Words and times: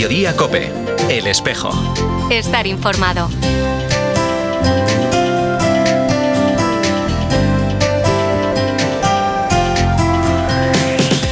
Mediodía 0.00 0.34
Cope, 0.34 0.72
El 1.10 1.26
Espejo. 1.26 1.68
Estar 2.30 2.66
informado. 2.66 3.28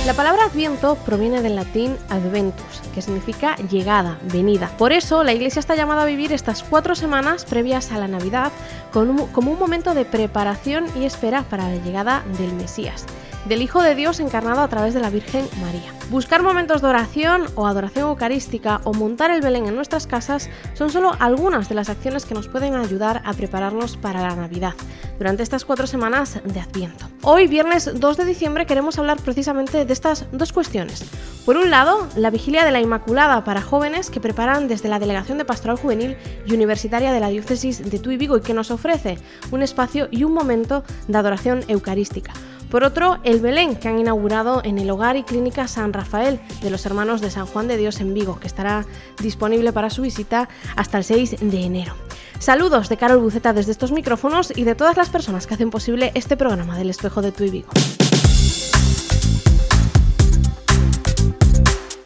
La 0.05 0.13
palabra 0.13 0.45
Adviento 0.45 0.97
proviene 0.97 1.41
del 1.41 1.57
latín 1.57 1.97
adventus, 2.11 2.83
que 2.95 3.01
significa 3.01 3.57
llegada, 3.57 4.19
venida. 4.25 4.71
Por 4.77 4.93
eso 4.93 5.25
la 5.25 5.33
Iglesia 5.33 5.61
está 5.61 5.75
llamada 5.75 6.03
a 6.03 6.05
vivir 6.05 6.35
estas 6.35 6.63
cuatro 6.63 6.95
semanas 6.95 7.47
previas 7.47 7.91
a 7.91 7.97
la 7.97 8.07
Navidad 8.07 8.53
como 8.93 9.51
un 9.51 9.59
momento 9.59 9.95
de 9.95 10.05
preparación 10.05 10.85
y 10.95 11.07
espera 11.07 11.43
para 11.45 11.71
la 11.71 11.77
llegada 11.77 12.23
del 12.37 12.53
Mesías 12.53 13.07
del 13.47 13.63
Hijo 13.63 13.83
de 13.83 13.95
Dios 13.95 14.21
encarnado 14.21 14.61
a 14.61 14.69
través 14.69 14.95
de 14.95 15.01
la 15.01 15.11
Virgen 15.11 15.47
María. 15.61 15.93
Buscar 16.11 16.43
momentos 16.43 16.81
de 16.81 16.89
oración 16.89 17.43
o 17.55 17.67
adoración 17.67 18.09
eucarística 18.09 18.81
o 18.85 18.95
montar 18.95 19.31
el 19.31 19.43
Belén 19.43 19.67
en 19.67 19.75
nuestras 19.75 20.07
casas 20.07 20.49
son 20.75 20.91
solo 20.91 21.13
algunas 21.19 21.69
de 21.69 21.75
las 21.75 21.91
acciones 21.91 22.25
que 22.25 22.35
nos 22.35 22.49
pueden 22.49 22.75
ayudar 22.75 23.23
a 23.27 23.35
prepararnos 23.35 23.97
para 23.97 24.23
la 24.23 24.35
Navidad 24.35 24.73
durante 25.19 25.43
estas 25.43 25.65
cuatro 25.65 25.87
semanas 25.87 26.41
de 26.45 26.61
Adviento. 26.61 27.07
Hoy, 27.23 27.47
viernes 27.47 27.91
2 27.95 28.17
de 28.17 28.25
diciembre, 28.25 28.65
queremos 28.65 28.99
hablar 28.99 29.19
precisamente 29.21 29.85
de 29.85 29.93
estas 29.93 30.27
dos 30.33 30.53
cuestiones. 30.53 31.05
Por 31.45 31.57
un 31.57 31.71
lado, 31.71 32.07
la 32.17 32.31
vigilia 32.31 32.65
de 32.65 32.71
la 32.71 32.81
Inmaculada 32.81 33.45
para 33.45 33.63
jóvenes 33.63 34.11
que 34.11 34.21
preparan 34.21 34.69
desde 34.69 34.89
la 34.89 34.99
Delegación 34.99 35.39
de 35.39 35.45
Pastoral 35.45 35.79
Juvenil 35.79 36.17
y 36.47 36.55
Universitaria 36.55 37.13
de 37.13 37.21
la 37.21 37.29
Diócesis 37.29 37.91
de 37.91 37.99
Tuy 37.99 38.17
Vigo 38.17 38.37
y 38.37 38.43
que 38.43 38.55
nos 38.55 38.71
ofrece 38.71 39.19
un 39.51 39.63
espacio 39.63 40.09
y 40.11 40.25
un 40.25 40.33
momento 40.33 40.85
de 41.07 41.19
adoración 41.19 41.65
eucarística. 41.69 42.33
Por 42.71 42.85
otro, 42.85 43.19
el 43.25 43.41
Belén, 43.41 43.77
que 43.77 43.89
han 43.89 43.99
inaugurado 43.99 44.61
en 44.63 44.79
el 44.79 44.91
Hogar 44.91 45.17
y 45.17 45.23
Clínica 45.23 45.67
San 45.69 45.95
Rafael 45.95 46.39
de 46.61 46.71
los 46.71 46.85
Hermanos 46.85 47.23
de 47.23 47.31
San 47.31 47.47
Juan 47.47 47.67
de 47.67 47.79
Dios 47.79 48.01
en 48.01 48.13
Vigo, 48.13 48.39
que 48.39 48.47
estará 48.47 48.85
disponible 49.21 49.73
para 49.73 49.89
su 49.89 50.03
visita 50.03 50.51
hasta 50.77 50.99
el 50.99 51.05
6 51.05 51.37
de 51.41 51.63
enero. 51.63 51.95
Saludos 52.39 52.89
de 52.89 52.99
Carol 52.99 53.19
Buceta 53.19 53.53
desde 53.53 53.73
estos 53.73 53.91
micrófonos 53.91 54.53
y 54.55 54.65
de 54.65 54.75
todas 54.75 54.97
las 54.97 55.09
personas 55.09 55.47
que 55.47 55.55
hacen 55.55 55.71
posible 55.71 56.13
este 56.15 56.37
programa 56.37 56.77
del 56.77 56.91
Espejo 56.91 57.23
de 57.23 57.33
Tu 57.33 57.45
y 57.45 57.51
Vigo. 57.51 57.71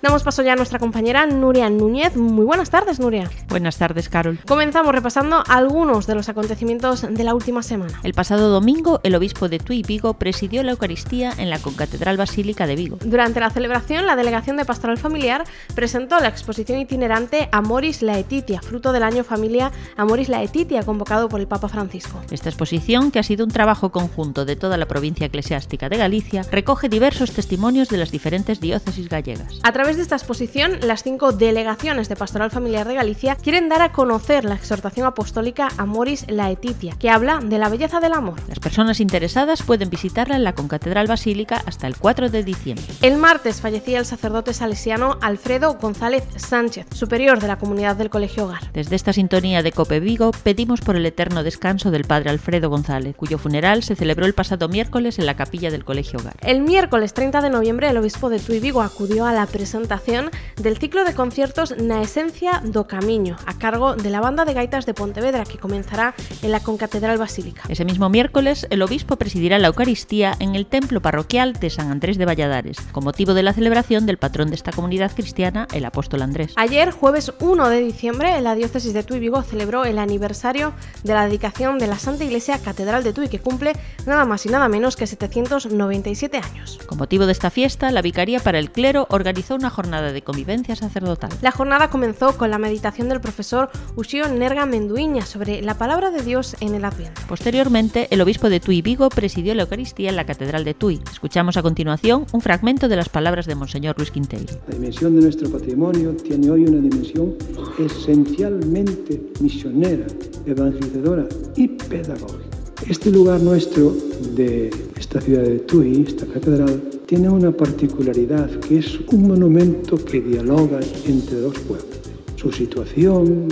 Damos 0.03 0.25
paso 0.25 0.43
ya 0.43 0.55
a 0.55 0.57
nuestra 0.57 0.81
compañera 0.81 1.27
Nuria 1.27 1.71
Núñez. 1.71 2.17
Muy 2.17 2.45
buenas 2.45 2.71
tardes, 2.71 2.99
Nuria. 2.99 3.31
Buenas 3.49 3.79
tardes, 3.79 4.09
Carol. 4.09 4.41
Comenzamos 4.49 4.93
repasando 4.93 5.45
algunos 5.49 6.09
de 6.09 6.17
los 6.17 6.29
acontecimientos 6.29 7.07
de 7.09 7.23
la 7.23 7.35
última 7.35 7.63
semana. 7.63 8.01
El 8.03 8.13
pasado 8.13 8.51
domingo, 8.51 8.99
el 9.05 9.15
obispo 9.15 9.49
de 9.49 9.61
Tui 9.61 9.85
Vigo 9.85 10.15
presidió 10.15 10.65
la 10.65 10.73
Eucaristía 10.73 11.33
en 11.39 11.51
la 11.51 11.61
Concatedral 11.61 12.17
Basílica 12.17 12.67
de 12.67 12.75
Vigo. 12.75 12.99
Durante 13.05 13.39
la 13.39 13.51
celebración, 13.51 14.05
la 14.07 14.17
Delegación 14.17 14.57
de 14.57 14.65
Pastoral 14.65 14.99
Familiar 14.99 15.45
presentó 15.77 16.19
la 16.19 16.27
exposición 16.27 16.81
itinerante 16.81 17.49
Amoris 17.53 18.03
Laetitia, 18.03 18.61
fruto 18.61 18.91
del 18.91 19.05
año 19.05 19.23
familia 19.23 19.71
Amoris 19.97 20.29
Laetitia, 20.29 20.83
convocado 20.83 21.29
por 21.29 21.39
el 21.39 21.47
Papa 21.47 21.69
Francisco. 21.69 22.21
Esta 22.33 22.49
exposición, 22.49 23.13
que 23.13 23.21
ha 23.21 23.23
sido 23.23 23.45
un 23.45 23.53
trabajo 23.53 23.93
conjunto 23.93 24.45
de 24.45 24.57
toda 24.57 24.77
la 24.77 24.87
provincia 24.87 25.29
eclesiástica 25.29 25.89
de 25.89 25.99
Galicia, 25.99 26.43
recoge 26.51 26.89
diversos 26.89 27.31
testimonios 27.31 27.89
de 27.89 27.99
las 27.99 28.11
diferentes 28.11 28.61
diócesis 28.61 29.09
gallegas. 29.09 29.61
A 29.63 29.71
través 29.71 29.92
de 29.97 30.03
esta 30.03 30.17
exposición, 30.17 30.79
las 30.83 31.03
cinco 31.03 31.33
delegaciones 31.33 32.09
de 32.09 32.17
Pastoral 32.17 32.51
Familiar 32.51 32.87
de 32.87 32.95
Galicia 32.95 33.37
quieren 33.37 33.69
dar 33.69 33.83
a 33.83 33.93
conocer 33.93 34.45
la 34.45 34.55
exhortación 34.55 35.07
apostólica 35.07 35.69
Amoris 35.77 36.25
Laetitia, 36.29 36.97
que 36.99 37.11
habla 37.11 37.41
de 37.43 37.59
la 37.59 37.69
belleza 37.69 38.01
del 38.01 38.13
amor. 38.13 38.41
Las 38.49 38.61
personas 38.61 39.01
interesadas 39.01 39.63
pueden 39.63 39.91
visitarla 39.91 40.37
en 40.37 40.45
la 40.45 40.55
Concatedral 40.55 41.07
Basílica 41.07 41.63
hasta 41.67 41.87
el 41.87 41.97
4 41.97 42.31
de 42.31 42.45
diciembre. 42.45 42.87
El 43.03 43.17
martes 43.17 43.61
fallecía 43.61 43.99
el 43.99 44.07
sacerdote 44.07 44.55
salesiano 44.55 45.19
Alfredo 45.21 45.75
González 45.81 46.25
Sánchez, 46.37 46.87
superior 46.95 47.41
de 47.41 47.49
la 47.49 47.59
comunidad 47.59 47.97
del 47.97 48.11
Colegio 48.11 48.45
Hogar. 48.45 48.71
Desde 48.73 48.97
esta 48.97 49.13
sintonía 49.13 49.63
de 49.63 49.73
Cope 49.73 50.01
Vigo 50.01 50.33
pedimos 50.43 50.81
por 50.81 50.97
el 50.97 51.07
eterno 51.07 51.43
descanso 51.43 51.91
del 51.91 52.05
padre 52.05 52.31
Alfredo 52.31 52.71
González, 52.71 53.17
cuyo 53.17 53.39
funeral 53.39 53.83
se 53.83 53.97
celebró 53.97 54.27
el 54.27 54.35
pasado 54.35 54.69
miércoles 54.69 55.19
en 55.19 55.27
la 55.27 55.37
capilla 55.37 55.71
del 55.71 55.85
Colegio 55.85 56.19
Hogar. 56.21 56.37
El 56.41 56.63
miércoles 56.63 57.15
30 57.15 57.41
de 57.41 57.51
noviembre 57.51 57.89
el 57.89 57.97
obispo 57.97 58.31
de 58.31 58.39
Tui 58.39 58.61
Vigo 58.61 58.83
acudió 58.83 59.27
a 59.27 59.33
la 59.33 59.47
presentación 59.83 60.31
del 60.63 60.79
ciclo 60.79 61.05
de 61.05 61.13
conciertos 61.13 61.75
Na 61.77 62.03
Esencia 62.03 62.63
do 62.63 62.87
Camiño, 62.87 63.35
a 63.47 63.59
cargo 63.59 63.97
de 63.97 64.11
la 64.11 64.21
banda 64.21 64.45
de 64.45 64.55
gaitas 64.55 64.87
de 64.87 64.95
Pontevedra, 64.95 65.43
que 65.43 65.59
comenzará 65.59 66.15
en 66.43 66.53
la 66.53 66.61
Concatedral 66.61 67.19
Basílica. 67.19 67.65
Ese 67.69 67.85
mismo 67.85 68.09
miércoles, 68.09 68.69
el 68.71 68.83
obispo 68.83 69.17
presidirá 69.17 69.59
la 69.59 69.67
Eucaristía 69.67 70.35
en 70.39 70.55
el 70.55 70.67
templo 70.67 71.03
parroquial 71.03 71.55
de 71.55 71.69
San 71.69 71.91
Andrés 71.91 72.17
de 72.17 72.27
Valladares, 72.27 72.79
con 72.93 73.03
motivo 73.03 73.35
de 73.35 73.43
la 73.43 73.53
celebración 73.55 74.07
del 74.07 74.19
patrón 74.19 74.51
de 74.51 74.55
esta 74.55 74.71
comunidad 74.71 75.11
cristiana, 75.11 75.67
el 75.75 75.85
apóstol 75.85 76.23
Andrés. 76.23 76.53
Ayer, 76.55 76.93
jueves 76.93 77.33
1 77.41 77.69
de 77.69 77.81
diciembre, 77.81 78.41
la 78.41 78.55
diócesis 78.55 78.95
de 78.95 79.03
Tui 79.03 79.19
Vigo 79.19 79.43
celebró 79.43 79.85
el 79.85 79.99
aniversario 79.99 80.75
de 81.03 81.15
la 81.15 81.25
dedicación 81.25 81.79
de 81.79 81.89
la 81.89 81.99
Santa 81.99 82.23
Iglesia 82.23 82.59
Catedral 82.59 83.03
de 83.03 83.13
Tui, 83.13 83.29
que 83.29 83.41
cumple 83.41 83.73
nada 84.07 84.25
más 84.27 84.47
y 84.47 84.49
nada 84.49 84.69
menos 84.69 84.95
que 84.95 85.09
797 85.09 86.39
años. 86.39 86.79
Con 86.87 86.99
motivo 86.99 87.27
de 87.27 87.33
esta 87.33 87.51
fiesta, 87.51 87.91
la 87.91 88.03
Vicaría 88.03 88.39
para 88.39 88.61
el 88.61 88.71
Clero 88.71 89.09
organizó 89.11 89.57
una 89.57 89.72
jornada 89.73 90.13
de 90.13 90.23
convivencia 90.23 90.77
sacerdotal. 90.77 91.31
La 91.43 91.51
jornada 91.51 91.91
comenzó 91.91 92.37
con 92.37 92.51
la 92.51 92.59
meditación 92.59 93.09
del 93.09 93.21
profesor 93.21 93.71
Ushio 93.97 94.29
Nerga 94.29 94.67
Menduiña 94.67 95.27
sobre 95.27 95.63
la 95.63 95.77
palabra 95.77 96.11
de 96.11 96.23
Dios 96.23 96.55
en 96.61 96.75
el 96.75 96.85
Adviento. 96.85 97.21
Posteriormente, 97.29 98.07
el 98.11 98.21
obispo 98.21 98.49
de 98.49 98.61
Tui 98.61 98.83
Vigo 98.83 99.09
presidió 99.09 99.55
la 99.55 99.63
Eucaristía 99.63 100.11
en 100.11 100.17
la 100.17 100.27
Catedral 100.27 100.65
de 100.65 100.75
Tui. 100.75 101.01
Escuchamos 101.11 101.57
a 101.57 101.63
continuación 101.63 102.27
un 102.33 102.41
fragmento 102.41 102.89
de 102.89 102.97
las 102.97 103.09
palabras 103.09 103.47
de 103.47 103.55
Monseñor 103.55 103.97
Luis 103.97 104.11
Quinteiro. 104.11 104.55
La 104.69 104.75
dimensión 104.75 105.17
de 105.17 105.23
nuestro 105.23 105.51
patrimonio 105.51 106.15
tiene 106.15 106.51
hoy 106.51 106.65
una 106.65 106.81
dimensión 106.81 107.35
esencialmente 107.79 109.21
misionera, 109.41 110.07
evangelizadora 110.47 111.27
y 111.57 111.69
pedagógica. 111.69 112.53
Este 112.89 113.11
lugar 113.11 113.41
nuestro 113.41 113.95
de 114.35 114.71
esta 114.97 115.21
ciudad 115.21 115.43
de 115.43 115.61
Tui, 115.61 116.05
esta 116.07 116.27
catedral, 116.27 116.83
tiene 117.13 117.29
una 117.29 117.53
particularidad 117.53 118.49
que 118.61 118.79
es 118.79 118.99
un 119.13 119.29
monumento 119.29 120.03
que 120.03 120.19
dialoga 120.19 120.81
entre 121.07 121.41
dos 121.41 121.59
pueblos. 121.59 122.01
Su 122.37 122.51
situación, 122.51 123.49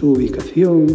su 0.00 0.12
ubicación 0.12 0.86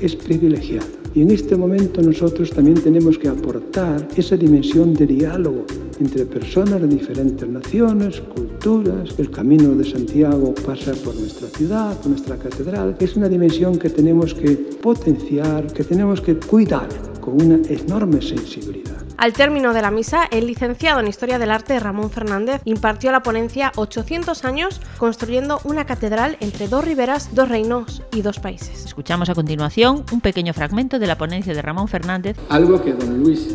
es 0.00 0.14
privilegiada. 0.14 0.86
Y 1.12 1.22
en 1.22 1.32
este 1.32 1.56
momento 1.56 2.02
nosotros 2.02 2.50
también 2.50 2.80
tenemos 2.80 3.18
que 3.18 3.26
aportar 3.26 4.06
esa 4.14 4.36
dimensión 4.36 4.94
de 4.94 5.08
diálogo 5.08 5.64
entre 5.98 6.24
personas 6.24 6.82
de 6.82 6.86
diferentes 6.86 7.48
naciones, 7.48 8.20
culturas. 8.20 9.18
El 9.18 9.32
camino 9.32 9.74
de 9.74 9.84
Santiago 9.90 10.54
pasa 10.64 10.92
por 11.04 11.16
nuestra 11.16 11.48
ciudad, 11.48 11.98
por 11.98 12.10
nuestra 12.10 12.36
catedral. 12.36 12.94
Es 13.00 13.16
una 13.16 13.28
dimensión 13.28 13.76
que 13.76 13.90
tenemos 13.90 14.34
que 14.34 14.50
potenciar, 14.80 15.66
que 15.72 15.82
tenemos 15.82 16.20
que 16.20 16.36
cuidar 16.36 16.88
con 17.20 17.42
una 17.44 17.58
enorme 17.68 18.22
sensibilidad. 18.22 18.99
Al 19.20 19.34
término 19.34 19.74
de 19.74 19.82
la 19.82 19.90
misa, 19.90 20.24
el 20.30 20.46
licenciado 20.46 20.98
en 20.98 21.06
Historia 21.06 21.38
del 21.38 21.50
Arte 21.50 21.78
Ramón 21.78 22.10
Fernández 22.10 22.62
impartió 22.64 23.12
la 23.12 23.22
ponencia 23.22 23.70
800 23.76 24.46
años 24.46 24.80
construyendo 24.96 25.60
una 25.64 25.84
catedral 25.84 26.38
entre 26.40 26.68
dos 26.68 26.82
riberas, 26.82 27.34
dos 27.34 27.50
reinos 27.50 28.02
y 28.14 28.22
dos 28.22 28.38
países. 28.38 28.86
Escuchamos 28.86 29.28
a 29.28 29.34
continuación 29.34 30.06
un 30.10 30.22
pequeño 30.22 30.54
fragmento 30.54 30.98
de 30.98 31.06
la 31.06 31.18
ponencia 31.18 31.52
de 31.52 31.60
Ramón 31.60 31.86
Fernández. 31.88 32.38
Algo 32.48 32.82
que 32.82 32.94
don 32.94 33.18
Luis 33.18 33.54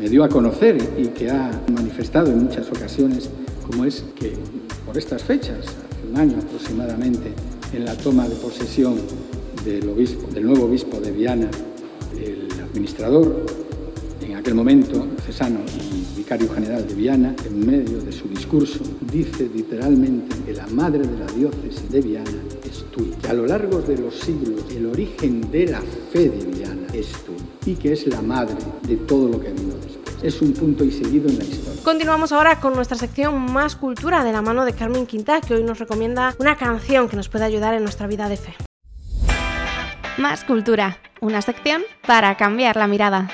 me 0.00 0.08
dio 0.08 0.24
a 0.24 0.30
conocer 0.30 0.78
y 0.96 1.08
que 1.08 1.30
ha 1.30 1.50
manifestado 1.70 2.32
en 2.32 2.44
muchas 2.44 2.66
ocasiones, 2.70 3.28
como 3.66 3.84
es 3.84 4.06
que 4.18 4.32
por 4.86 4.96
estas 4.96 5.22
fechas, 5.22 5.66
hace 5.66 6.08
un 6.10 6.16
año 6.18 6.38
aproximadamente, 6.38 7.30
en 7.74 7.84
la 7.84 7.94
toma 7.94 8.26
de 8.26 8.36
posesión 8.36 8.96
del, 9.66 9.86
obispo, 9.86 10.32
del 10.32 10.46
nuevo 10.46 10.64
obispo 10.64 10.98
de 10.98 11.10
Viana, 11.10 11.50
el 12.18 12.48
administrador, 12.62 13.63
aquel 14.44 14.56
momento 14.56 15.08
cesano 15.24 15.60
y 15.74 16.18
vicario 16.18 16.52
general 16.52 16.86
de 16.86 16.94
Viana, 16.94 17.34
en 17.46 17.66
medio 17.66 17.98
de 18.02 18.12
su 18.12 18.28
discurso, 18.28 18.80
dice 19.10 19.48
literalmente 19.54 20.36
que 20.44 20.52
la 20.52 20.66
madre 20.66 20.98
de 20.98 21.18
la 21.18 21.24
diócesis 21.32 21.90
de 21.90 22.02
Viana 22.02 22.30
es 22.62 22.84
tú, 22.92 23.10
que 23.22 23.28
a 23.28 23.32
lo 23.32 23.46
largo 23.46 23.80
de 23.80 23.96
los 23.96 24.14
siglos 24.14 24.60
el 24.76 24.84
origen 24.84 25.50
de 25.50 25.68
la 25.68 25.80
fe 26.12 26.28
de 26.28 26.44
Viana 26.44 26.86
es 26.92 27.10
tú 27.24 27.32
y 27.64 27.74
que 27.74 27.94
es 27.94 28.06
la 28.06 28.20
madre 28.20 28.56
de 28.86 28.96
todo 28.96 29.28
lo 29.28 29.40
que 29.40 29.50
vino 29.50 29.76
después. 29.76 30.22
Es 30.22 30.42
un 30.42 30.52
punto 30.52 30.84
y 30.84 30.92
seguido 30.92 31.30
en 31.30 31.38
la 31.38 31.44
historia. 31.44 31.82
Continuamos 31.82 32.30
ahora 32.30 32.60
con 32.60 32.74
nuestra 32.74 32.98
sección 32.98 33.50
Más 33.50 33.76
Cultura 33.76 34.24
de 34.24 34.32
la 34.32 34.42
mano 34.42 34.66
de 34.66 34.74
Carmen 34.74 35.06
Quinta, 35.06 35.40
que 35.40 35.54
hoy 35.54 35.64
nos 35.64 35.78
recomienda 35.78 36.34
una 36.38 36.58
canción 36.58 37.08
que 37.08 37.16
nos 37.16 37.30
puede 37.30 37.46
ayudar 37.46 37.72
en 37.72 37.82
nuestra 37.82 38.06
vida 38.06 38.28
de 38.28 38.36
fe. 38.36 38.54
Más 40.18 40.44
Cultura, 40.44 40.98
una 41.22 41.40
sección 41.40 41.80
para 42.06 42.36
cambiar 42.36 42.76
la 42.76 42.86
mirada. 42.86 43.30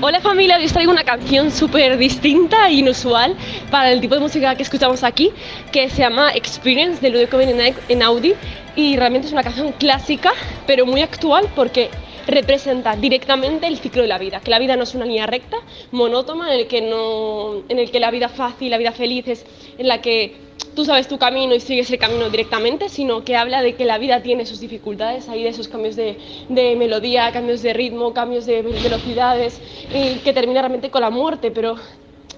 Hola 0.00 0.20
familia, 0.20 0.56
hoy 0.58 0.64
os 0.64 0.72
traigo 0.72 0.92
una 0.92 1.02
canción 1.02 1.50
súper 1.50 1.98
distinta 1.98 2.68
e 2.68 2.74
inusual 2.74 3.34
para 3.68 3.90
el 3.90 4.00
tipo 4.00 4.14
de 4.14 4.20
música 4.20 4.54
que 4.54 4.62
escuchamos 4.62 5.02
aquí, 5.02 5.32
que 5.72 5.90
se 5.90 6.02
llama 6.02 6.30
Experience 6.34 7.00
de 7.00 7.10
Ludovico 7.10 7.40
en 7.40 8.02
Audi 8.04 8.34
y 8.76 8.96
realmente 8.96 9.26
es 9.26 9.32
una 9.32 9.42
canción 9.42 9.72
clásica, 9.72 10.30
pero 10.68 10.86
muy 10.86 11.02
actual 11.02 11.48
porque 11.56 11.90
representa 12.28 12.94
directamente 12.94 13.66
el 13.66 13.78
ciclo 13.78 14.02
de 14.02 14.08
la 14.08 14.18
vida, 14.18 14.38
que 14.38 14.52
la 14.52 14.60
vida 14.60 14.76
no 14.76 14.84
es 14.84 14.94
una 14.94 15.04
línea 15.04 15.26
recta, 15.26 15.56
monótona, 15.90 16.52
en 16.54 16.60
el 16.60 16.68
que, 16.68 16.80
no, 16.80 17.64
en 17.68 17.80
el 17.80 17.90
que 17.90 17.98
la 17.98 18.12
vida 18.12 18.28
fácil, 18.28 18.70
la 18.70 18.78
vida 18.78 18.92
feliz 18.92 19.26
es 19.26 19.46
en 19.78 19.88
la 19.88 20.00
que 20.00 20.47
tú 20.78 20.84
sabes 20.84 21.08
tu 21.08 21.18
camino 21.18 21.56
y 21.56 21.58
sigues 21.58 21.90
el 21.90 21.98
camino 21.98 22.30
directamente, 22.30 22.88
sino 22.88 23.24
que 23.24 23.34
habla 23.34 23.62
de 23.62 23.74
que 23.74 23.84
la 23.84 23.98
vida 23.98 24.22
tiene 24.22 24.46
sus 24.46 24.60
dificultades, 24.60 25.28
hay 25.28 25.42
de 25.42 25.48
esos 25.48 25.66
cambios 25.66 25.96
de, 25.96 26.16
de 26.48 26.76
melodía, 26.76 27.32
cambios 27.32 27.62
de 27.62 27.72
ritmo, 27.72 28.14
cambios 28.14 28.46
de 28.46 28.62
velocidades, 28.62 29.60
y 29.92 30.20
que 30.20 30.32
termina 30.32 30.60
realmente 30.60 30.88
con 30.88 31.00
la 31.00 31.10
muerte, 31.10 31.50
pero 31.50 31.74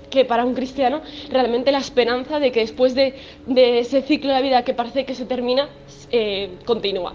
que 0.09 0.25
para 0.25 0.47
un 0.47 0.55
cristiano 0.55 1.03
realmente 1.29 1.71
la 1.71 1.81
esperanza 1.81 2.41
de 2.41 2.51
que 2.51 2.61
después 2.61 2.95
de, 2.95 3.15
de 3.45 3.81
ese 3.81 4.01
ciclo 4.01 4.33
de 4.33 4.41
vida 4.41 4.65
que 4.65 4.73
parece 4.73 5.05
que 5.05 5.15
se 5.15 5.27
termina, 5.27 5.69
eh, 6.11 6.49
continúa. 6.65 7.13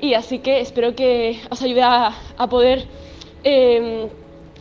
Y 0.00 0.14
así 0.14 0.38
que 0.38 0.60
espero 0.60 0.94
que 0.94 1.38
os 1.50 1.60
ayude 1.60 1.82
a, 1.82 2.16
a 2.38 2.48
poder 2.48 2.86
eh, 3.44 4.08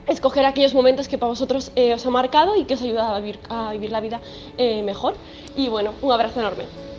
escoger 0.08 0.46
aquellos 0.46 0.74
momentos 0.74 1.08
que 1.08 1.18
para 1.18 1.30
vosotros 1.30 1.72
eh, 1.76 1.94
os 1.94 2.06
ha 2.06 2.10
marcado 2.10 2.56
y 2.56 2.66
que 2.66 2.74
os 2.74 2.82
ayuda 2.82 3.16
a 3.16 3.20
vivir, 3.20 3.40
a 3.50 3.72
vivir 3.72 3.92
la 3.92 4.02
vida 4.02 4.22
eh, 4.58 4.84
mejor. 4.84 5.16
Y 5.56 5.70
bueno, 5.70 5.96
un 6.02 6.12
abrazo 6.12 6.40
enorme. 6.40 6.91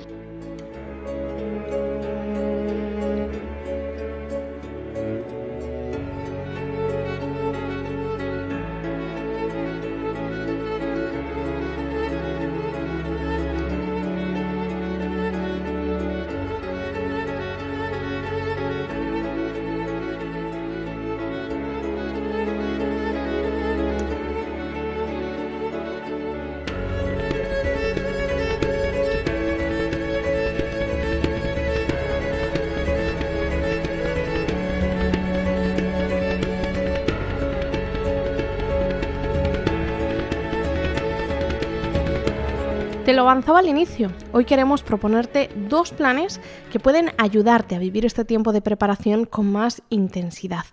Te 43.04 43.14
lo 43.14 43.22
avanzaba 43.22 43.58
al 43.58 43.66
inicio. 43.66 44.12
Hoy 44.32 44.44
queremos 44.44 44.84
proponerte 44.84 45.50
dos 45.68 45.90
planes 45.90 46.40
que 46.70 46.78
pueden 46.78 47.10
ayudarte 47.18 47.74
a 47.74 47.80
vivir 47.80 48.06
este 48.06 48.24
tiempo 48.24 48.52
de 48.52 48.60
preparación 48.60 49.24
con 49.24 49.50
más 49.50 49.82
intensidad. 49.90 50.64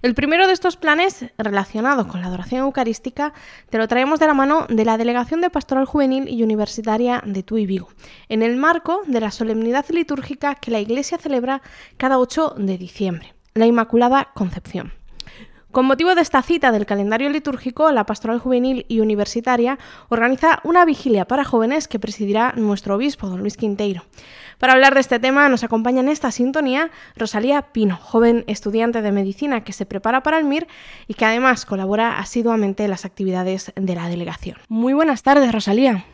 El 0.00 0.14
primero 0.14 0.46
de 0.46 0.52
estos 0.52 0.76
planes, 0.76 1.26
relacionado 1.38 2.06
con 2.06 2.20
la 2.20 2.28
adoración 2.28 2.60
eucarística, 2.60 3.32
te 3.68 3.78
lo 3.78 3.88
traemos 3.88 4.20
de 4.20 4.28
la 4.28 4.34
mano 4.34 4.66
de 4.68 4.84
la 4.84 4.96
Delegación 4.96 5.40
de 5.40 5.50
Pastoral 5.50 5.84
Juvenil 5.84 6.28
y 6.28 6.44
Universitaria 6.44 7.20
de 7.26 7.42
Tui 7.42 7.66
Vigo, 7.66 7.88
en 8.28 8.44
el 8.44 8.56
marco 8.56 9.00
de 9.08 9.20
la 9.20 9.32
solemnidad 9.32 9.84
litúrgica 9.88 10.54
que 10.54 10.70
la 10.70 10.78
Iglesia 10.78 11.18
celebra 11.18 11.62
cada 11.96 12.20
8 12.20 12.54
de 12.58 12.78
diciembre, 12.78 13.34
la 13.54 13.66
Inmaculada 13.66 14.28
Concepción. 14.34 15.01
Con 15.72 15.86
motivo 15.86 16.14
de 16.14 16.20
esta 16.20 16.42
cita 16.42 16.70
del 16.70 16.84
calendario 16.84 17.30
litúrgico, 17.30 17.90
la 17.92 18.04
Pastoral 18.04 18.38
Juvenil 18.38 18.84
y 18.88 19.00
Universitaria 19.00 19.78
organiza 20.10 20.60
una 20.64 20.84
vigilia 20.84 21.24
para 21.24 21.44
jóvenes 21.44 21.88
que 21.88 21.98
presidirá 21.98 22.52
nuestro 22.56 22.94
obispo, 22.94 23.26
don 23.26 23.40
Luis 23.40 23.56
Quinteiro. 23.56 24.04
Para 24.58 24.74
hablar 24.74 24.92
de 24.92 25.00
este 25.00 25.18
tema 25.18 25.48
nos 25.48 25.64
acompaña 25.64 26.00
en 26.00 26.10
esta 26.10 26.30
sintonía 26.30 26.90
Rosalía 27.16 27.62
Pino, 27.72 27.96
joven 27.96 28.44
estudiante 28.48 29.00
de 29.00 29.12
medicina 29.12 29.64
que 29.64 29.72
se 29.72 29.86
prepara 29.86 30.22
para 30.22 30.38
el 30.38 30.44
MIR 30.44 30.66
y 31.08 31.14
que 31.14 31.24
además 31.24 31.64
colabora 31.64 32.18
asiduamente 32.18 32.84
en 32.84 32.90
las 32.90 33.06
actividades 33.06 33.72
de 33.74 33.94
la 33.94 34.08
delegación. 34.08 34.58
Muy 34.68 34.92
buenas 34.92 35.22
tardes, 35.22 35.50
Rosalía. 35.52 36.04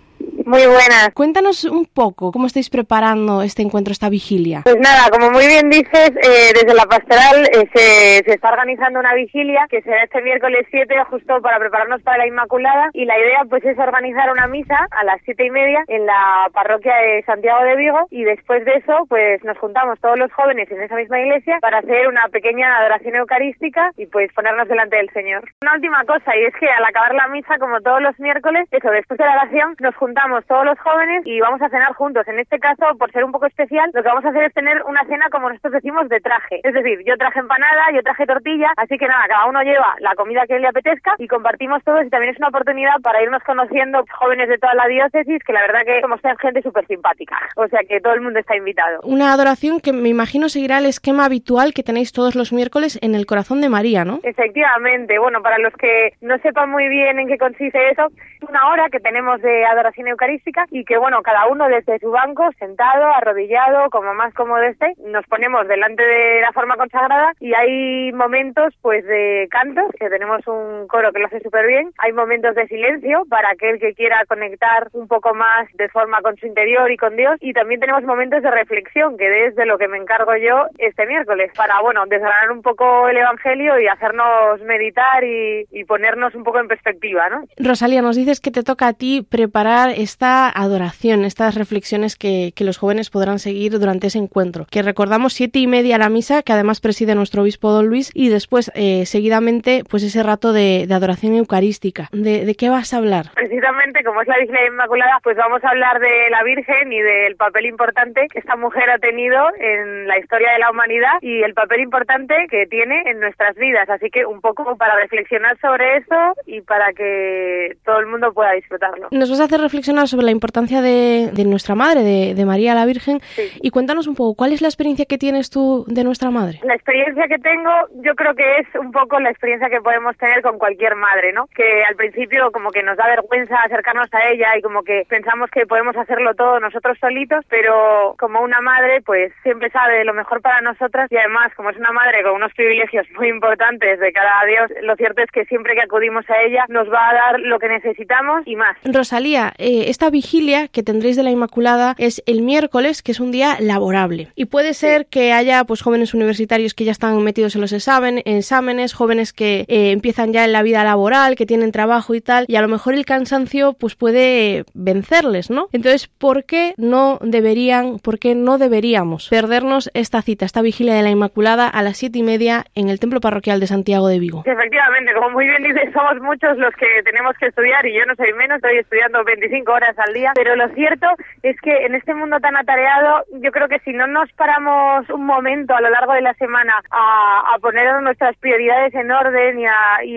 Muy 0.49 0.65
buenas. 0.65 1.11
Cuéntanos 1.13 1.65
un 1.65 1.85
poco 1.85 2.33
cómo 2.33 2.47
estáis 2.47 2.71
preparando 2.71 3.43
este 3.43 3.61
encuentro, 3.61 3.93
esta 3.93 4.09
vigilia. 4.09 4.63
Pues 4.65 4.79
nada, 4.81 5.11
como 5.11 5.31
muy 5.31 5.47
bien 5.47 5.69
dices, 5.69 6.09
eh, 6.17 6.53
desde 6.55 6.73
la 6.73 6.87
pastoral 6.87 7.45
eh, 7.53 7.69
se, 7.75 8.25
se, 8.25 8.33
está 8.33 8.49
organizando 8.49 8.99
una 8.99 9.13
vigilia 9.13 9.67
que 9.69 9.83
será 9.83 10.05
este 10.05 10.23
miércoles 10.23 10.67
7 10.71 11.05
justo 11.11 11.43
para 11.43 11.59
prepararnos 11.59 12.01
para 12.01 12.17
la 12.17 12.27
Inmaculada 12.27 12.89
y 12.95 13.05
la 13.05 13.19
idea 13.19 13.45
pues 13.51 13.63
es 13.63 13.79
organizar 13.79 14.33
una 14.33 14.47
misa 14.47 14.89
a 14.91 15.05
las 15.05 15.21
siete 15.27 15.45
y 15.45 15.51
media 15.51 15.85
en 15.87 16.07
la 16.07 16.49
parroquia 16.55 16.95
de 16.97 17.23
Santiago 17.25 17.63
de 17.65 17.77
Vigo 17.77 18.07
y 18.11 18.25
después 18.25 18.65
de 18.65 18.73
eso 18.77 19.05
pues 19.11 19.45
nos 19.45 19.59
juntamos 19.59 20.01
todos 20.01 20.19
los 20.19 20.33
jóvenes 20.33 20.71
en 20.71 20.81
esa 20.81 20.97
misma 20.97 21.21
iglesia 21.21 21.59
para 21.61 21.81
hacer 21.81 22.09
una 22.09 22.27
pequeña 22.33 22.75
adoración 22.79 23.17
eucarística 23.17 23.91
y 23.99 24.07
pues 24.07 24.33
ponernos 24.33 24.67
delante 24.67 24.97
del 24.97 25.11
Señor. 25.11 25.45
Una 25.61 25.75
última 25.75 26.07
cosa 26.07 26.35
y 26.35 26.45
es 26.45 26.55
que 26.59 26.71
al 26.71 26.85
acabar 26.85 27.15
la 27.15 27.29
misa 27.29 27.59
como 27.59 27.83
todos 27.83 28.01
los 28.01 28.19
miércoles, 28.19 28.67
eso 28.71 28.89
después 28.89 29.19
de 29.19 29.27
la 29.27 29.43
oración 29.43 29.77
nos 29.81 29.95
juntamos 29.97 30.38
todos 30.47 30.65
los 30.65 30.79
jóvenes 30.79 31.23
y 31.25 31.41
vamos 31.41 31.61
a 31.63 31.69
cenar 31.69 31.93
juntos. 31.95 32.27
En 32.29 32.39
este 32.39 32.59
caso, 32.59 32.85
por 32.99 33.11
ser 33.13 33.25
un 33.25 33.33
poco 33.33 33.47
especial, 33.47 33.91
lo 33.93 34.03
que 34.03 34.09
vamos 34.09 34.25
a 34.25 34.31
hacer 34.31 34.45
es 34.45 34.55
tener 34.55 34.83
una 34.85 35.05
cena 35.07 35.29
como 35.31 35.49
nosotros 35.49 35.75
decimos 35.75 36.09
de 36.09 36.21
traje. 36.21 36.61
Es 36.63 36.75
decir, 36.75 37.01
yo 37.05 37.17
traje 37.17 37.41
empanada, 37.41 37.93
yo 37.95 38.03
traje 38.03 38.27
tortilla, 38.27 38.69
así 38.77 38.97
que 38.99 39.07
nada, 39.07 39.27
cada 39.29 39.47
uno 39.47 39.63
lleva 39.63 39.95
la 40.01 40.15
comida 40.15 40.47
que 40.47 40.59
le 40.59 40.69
apetezca 40.69 41.15
y 41.19 41.29
compartimos 41.29 41.83
todos 41.85 42.05
y 42.05 42.11
también 42.11 42.33
es 42.33 42.39
una 42.39 42.49
oportunidad 42.49 43.01
para 43.03 43.23
irnos 43.23 43.43
conociendo 43.45 44.05
jóvenes 44.19 44.49
de 44.49 44.59
toda 44.59 44.75
la 44.75 44.87
diócesis, 44.87 45.43
que 45.45 45.53
la 45.53 45.63
verdad 45.63 45.81
que 45.85 46.01
somos 46.01 46.21
gente 46.41 46.63
súper 46.63 46.87
simpática. 46.87 47.39
O 47.57 47.67
sea 47.69 47.81
que 47.89 48.01
todo 48.01 48.15
el 48.15 48.21
mundo 48.21 48.39
está 48.39 48.57
invitado. 48.57 49.01
Una 49.03 49.33
adoración 49.33 49.81
que 49.81 49.93
me 49.93 50.09
imagino 50.09 50.49
seguirá 50.49 50.79
el 50.79 50.87
esquema 50.87 51.25
habitual 51.25 51.73
que 51.75 51.83
tenéis 51.83 52.13
todos 52.13 52.35
los 52.35 52.53
miércoles 52.53 52.99
en 53.03 53.15
el 53.15 53.27
corazón 53.27 53.61
de 53.61 53.69
María, 53.69 54.05
¿no? 54.05 54.21
Efectivamente. 54.23 55.19
Bueno, 55.19 55.43
para 55.43 55.59
los 55.59 55.73
que 55.75 56.13
no 56.21 56.39
sepan 56.39 56.71
muy 56.71 56.89
bien 56.89 57.19
en 57.19 57.29
qué 57.29 57.39
consiste 57.39 57.91
eso, 57.91 58.09
una 58.49 58.69
hora 58.69 58.89
que 58.91 59.01
tenemos 59.01 59.41
de 59.43 59.65
adoración 59.65 60.09
eucarística 60.09 60.67
y 60.71 60.85
que 60.85 60.99
bueno, 60.99 61.23
cada 61.23 61.47
uno 61.49 61.69
desde 61.69 61.99
su 61.99 62.11
banco, 62.11 62.51
sentado, 62.59 63.07
arrodillado, 63.15 63.91
como 63.91 64.15
más 64.15 64.35
cómodo 64.35 64.63
esté, 64.63 64.95
nos 65.07 65.27
ponemos 65.27 65.67
delante 65.69 66.03
de 66.03 66.41
la 66.41 66.53
forma 66.53 66.77
consagrada 66.77 67.33
y 67.41 67.55
hay 67.55 68.13
momentos 68.13 68.75
pues 68.83 69.05
de 69.05 69.49
cantos, 69.51 69.87
que 69.99 70.09
tenemos 70.09 70.47
un 70.47 70.87
coro 70.89 71.13
que 71.13 71.21
lo 71.21 71.27
hace 71.27 71.41
súper 71.41 71.67
bien, 71.67 71.91
hay 71.99 72.13
momentos 72.13 72.55
de 72.55 72.67
silencio 72.69 73.25
para 73.29 73.51
aquel 73.51 73.79
que 73.79 73.95
quiera 73.95 74.25
conectar 74.27 74.89
un 74.93 75.09
poco 75.09 75.35
más 75.35 75.69
de 75.75 75.89
forma 75.89 76.21
con 76.23 76.37
su 76.37 76.47
interior 76.47 76.91
y 76.91 76.97
con 76.97 77.17
Dios 77.17 77.37
y 77.41 77.53
también 77.53 77.81
tenemos 77.81 78.03
momentos 78.05 78.43
de 78.43 78.51
reflexión, 78.51 79.17
que 79.17 79.47
es 79.47 79.57
de 79.57 79.67
lo 79.67 79.79
que 79.79 79.89
me 79.89 79.99
encargo 79.99 80.37
yo 80.37 80.67
este 80.79 81.07
miércoles, 81.07 81.51
para 81.57 81.81
bueno, 81.81 82.05
desgranar 82.07 82.51
un 82.53 82.63
poco 82.63 83.09
el 83.09 83.17
Evangelio 83.17 83.79
y 83.81 83.87
hacernos 83.87 84.61
meditar 84.63 85.25
y, 85.25 85.67
y 85.71 85.85
ponernos 85.85 86.35
un 86.35 86.45
poco 86.45 86.61
en 86.61 86.69
perspectiva, 86.69 87.29
¿no? 87.29 87.45
Rosalía, 87.57 88.03
nos 88.03 88.17
dices 88.29 88.41
que 88.43 88.51
te 88.51 88.63
toca 88.63 88.89
a 88.89 88.93
ti 88.93 89.23
preparar 89.23 89.89
esta 89.89 90.51
adoración, 90.51 91.25
estas 91.25 91.55
reflexiones 91.55 92.15
que, 92.15 92.53
que, 92.55 92.65
los 92.65 92.77
jóvenes 92.77 93.09
podrán 93.09 93.39
seguir 93.39 93.79
durante 93.79 94.09
ese 94.09 94.19
encuentro. 94.19 94.67
Que 94.71 94.83
recordamos 94.83 95.33
siete 95.33 95.61
y 95.61 95.67
media 95.67 95.97
la 95.97 96.11
misa, 96.11 96.43
que 96.43 96.53
además 96.53 96.83
preside 96.83 97.15
nuestro 97.15 97.41
obispo 97.41 97.71
don 97.71 97.87
Luis, 97.87 98.11
y 98.13 98.29
después, 98.29 98.71
eh, 98.75 99.07
seguidamente, 99.07 99.83
pues 99.89 100.03
ese 100.03 100.23
rato 100.23 100.53
de, 100.53 100.85
de 100.87 100.95
adoración 100.95 101.37
eucarística. 101.37 102.09
¿De, 102.13 102.45
¿De, 102.45 102.55
qué 102.55 102.69
vas 102.69 102.93
a 102.93 102.99
hablar? 102.99 103.31
Precisamente, 103.35 104.05
como 104.05 104.21
es 104.21 104.29
la 104.29 104.37
Vigilia 104.37 104.67
Inmaculada, 104.67 105.21
pues 105.23 105.39
vamos 105.39 105.65
a 105.65 105.71
hablar 105.71 105.99
de 105.99 106.29
la 106.29 106.43
Virgen 106.43 106.93
y 106.93 107.01
del 107.01 107.35
papel 107.37 107.65
importante 107.65 108.27
que 108.31 108.41
esta 108.41 108.57
mujer 108.57 108.91
ha 108.91 108.99
tenido 108.99 109.39
en 109.59 110.07
la 110.07 110.19
historia 110.19 110.53
de 110.53 110.59
la 110.59 110.71
humanidad 110.71 111.17
y 111.23 111.43
el 111.43 111.55
papel 111.55 111.81
importante 111.81 112.35
que 112.51 112.67
tiene 112.67 113.05
en 113.07 113.21
nuestras 113.21 113.57
vidas. 113.57 113.89
Así 113.89 114.11
que 114.11 114.27
un 114.27 114.43
poco 114.43 114.77
para 114.77 114.97
reflexionar 114.97 115.57
sobre 115.61 115.97
eso 115.97 116.35
y 116.45 116.61
para 116.61 116.93
que 116.93 117.79
todo 117.87 118.01
el 118.01 118.07
mundo 118.07 118.18
pueda 118.33 118.53
disfrutarlo. 118.53 119.09
Nos 119.11 119.31
vas 119.31 119.41
a 119.41 119.45
hacer 119.45 119.61
reflexionar 119.61 120.09
sobre 120.09 120.27
la 120.27 120.33
importancia 120.33 120.83
de, 120.83 121.31
de 121.33 121.45
nuestra 121.45 121.75
madre, 121.75 122.03
de, 122.03 122.35
de, 122.35 122.45
María 122.45 122.75
la 122.75 122.87
Virgen, 122.87 123.21
sí. 123.21 123.51
y 123.61 123.71
cuéntanos 123.71 124.07
un 124.07 124.15
poco, 124.15 124.35
¿cuál 124.35 124.53
es 124.53 124.63
la 124.63 124.69
experiencia 124.69 125.05
que 125.07 125.19
tienes 125.19 125.51
tú 125.51 125.85
de 125.87 126.05
nuestra 126.05 126.31
madre? 126.31 126.61
La 126.63 126.75
experiencia 126.75 127.27
que 127.29 127.39
tengo, 127.39 127.71
yo 128.03 128.15
creo 128.15 128.35
que 128.35 128.59
es 128.59 128.67
un 128.75 128.93
poco 128.93 129.21
la 129.21 129.31
experiencia 129.31 129.69
que 129.69 129.81
podemos 129.81 130.17
tener 130.17 130.43
con 130.43 130.59
cualquier 130.59 130.95
madre, 130.97 131.33
¿no? 131.33 131.47
Que 131.55 131.85
al 131.89 131.97
principio 131.97 132.51
como 132.53 132.71
que 132.71 132.83
nos 132.83 132.97
da 132.97 133.07
vergüenza 133.07 133.57
acercarnos 133.65 134.13
a 134.13 134.29
ella 134.29 134.57
y 134.57 134.63
como 134.63 134.83
que 134.83 135.05
pensamos 135.09 135.51
que 135.51 135.67
podemos 135.67 135.97
hacerlo 135.97 136.35
todo 136.35 136.61
nosotros 136.61 136.99
solitos, 137.01 137.45
pero 137.49 138.15
como 138.19 138.41
una 138.41 138.61
madre 138.61 139.01
pues 139.05 139.33
siempre 139.43 139.71
sabe 139.71 140.05
lo 140.05 140.15
mejor 140.15 140.41
para 140.41 140.61
nosotras 140.61 141.11
y 141.11 141.17
además 141.17 141.53
como 141.55 141.71
es 141.71 141.77
una 141.77 141.93
madre 141.93 142.23
con 142.23 142.33
unos 142.33 142.53
privilegios 142.55 143.07
muy 143.17 143.29
importantes 143.29 144.01
de 144.01 144.13
cara 144.13 144.41
a 144.41 144.47
Dios, 144.47 144.71
lo 144.83 144.97
cierto 144.97 145.23
es 145.23 145.31
que 145.31 145.45
siempre 145.45 145.75
que 145.75 145.83
acudimos 145.83 146.29
a 146.31 146.41
ella 146.43 146.65
nos 146.69 146.91
va 146.93 147.11
a 147.11 147.15
dar 147.15 147.41
lo 147.41 147.59
que 147.59 147.69
necesitamos 147.69 148.08
y 148.45 148.57
más. 148.57 148.77
Rosalía, 148.85 149.53
eh, 149.59 149.85
esta 149.89 150.11
vigilia 150.11 150.69
que 150.69 150.83
tendréis 150.83 151.17
de 151.17 151.23
la 151.23 151.31
Inmaculada 151.31 151.95
es 151.99 152.23
el 152.27 152.43
miércoles, 152.43 153.03
que 153.03 153.13
es 153.13 153.21
un 153.21 153.31
día 153.31 153.57
laborable. 153.61 154.29
Y 154.35 154.47
puede 154.47 154.75
ser 154.75 155.07
que 155.07 155.33
haya 155.33 155.65
pues 155.65 155.83
jóvenes 155.83 156.15
universitarios 156.15 156.75
que 156.75 156.85
ya 156.85 156.93
están 156.93 157.23
metidos 157.23 157.55
en 157.55 157.61
los 157.61 157.73
exámenes, 157.73 158.95
jóvenes 158.95 159.33
que 159.33 159.65
eh, 159.69 159.91
empiezan 159.91 160.33
ya 160.33 160.45
en 160.45 160.53
la 160.53 160.63
vida 160.63 160.85
laboral, 160.85 161.37
que 161.37 161.47
tienen 161.47 161.73
trabajo 161.73 162.15
y 162.15 162.21
tal, 162.21 162.47
y 162.49 162.57
a 162.57 162.63
lo 162.63 162.69
mejor 162.69 162.95
el 162.95 163.05
cansancio 163.05 163.75
pues 163.75 163.95
puede 163.95 164.65
vencerles, 164.75 165.51
¿no? 165.51 165.69
Entonces, 165.73 166.09
¿por 166.09 166.45
qué 166.45 166.75
no 166.77 167.19
deberían, 167.23 167.99
por 167.99 168.19
qué 168.19 168.35
no 168.35 168.59
deberíamos 168.59 169.29
perdernos 169.29 169.91
esta 169.95 170.23
cita, 170.23 170.45
esta 170.45 170.63
vigilia 170.63 170.95
de 170.95 171.03
la 171.03 171.11
Inmaculada 171.11 171.69
a 171.69 171.83
las 171.83 171.99
siete 171.99 172.19
y 172.19 172.23
media 172.23 172.65
en 172.75 172.89
el 172.89 173.01
Templo 173.01 173.21
Parroquial 173.21 173.61
de 173.61 173.67
Santiago 173.67 174.09
de 174.09 174.19
Vigo? 174.19 174.43
Efectivamente, 174.47 175.13
como 175.15 175.31
muy 175.31 175.47
bien 175.47 175.63
dices, 175.63 175.93
somos 175.93 176.21
muchos 176.23 176.57
los 176.59 176.75
que 176.77 176.87
tenemos 177.05 177.37
que 177.39 177.47
estudiar 177.47 177.85
y 177.87 177.98
yo 177.99 178.07
no 178.07 178.15
soy 178.15 178.33
menos, 178.35 178.57
estoy 178.57 178.79
estudiando 178.79 179.25
25 179.25 179.73
horas 179.73 179.99
al 179.99 180.15
día, 180.15 180.33
pero 180.37 180.55
lo 180.55 180.69
cierto 180.69 181.09
es 181.43 181.61
que 181.61 181.85
en 181.85 181.97
este 181.97 182.15
mundo 182.15 182.39
tan 182.39 182.57
atareado, 182.57 183.25
yo 183.43 183.51
creo 183.51 183.69
que 183.69 183.81
si 183.81 183.93
no 183.93 184.07
nos 184.07 184.31
paramos 184.33 185.09
un 185.11 185.27
momento 185.27 185.75
a 185.75 185.81
lo 185.81 185.91
largo 185.91 186.13
de 186.13 186.21
la 186.21 186.35
semana 186.35 186.75
a, 186.91 187.57
poner 187.61 188.01
nuestras 188.03 188.37
prioridades 188.37 188.95
en 188.95 189.11
orden 189.11 189.59
y 189.59 189.67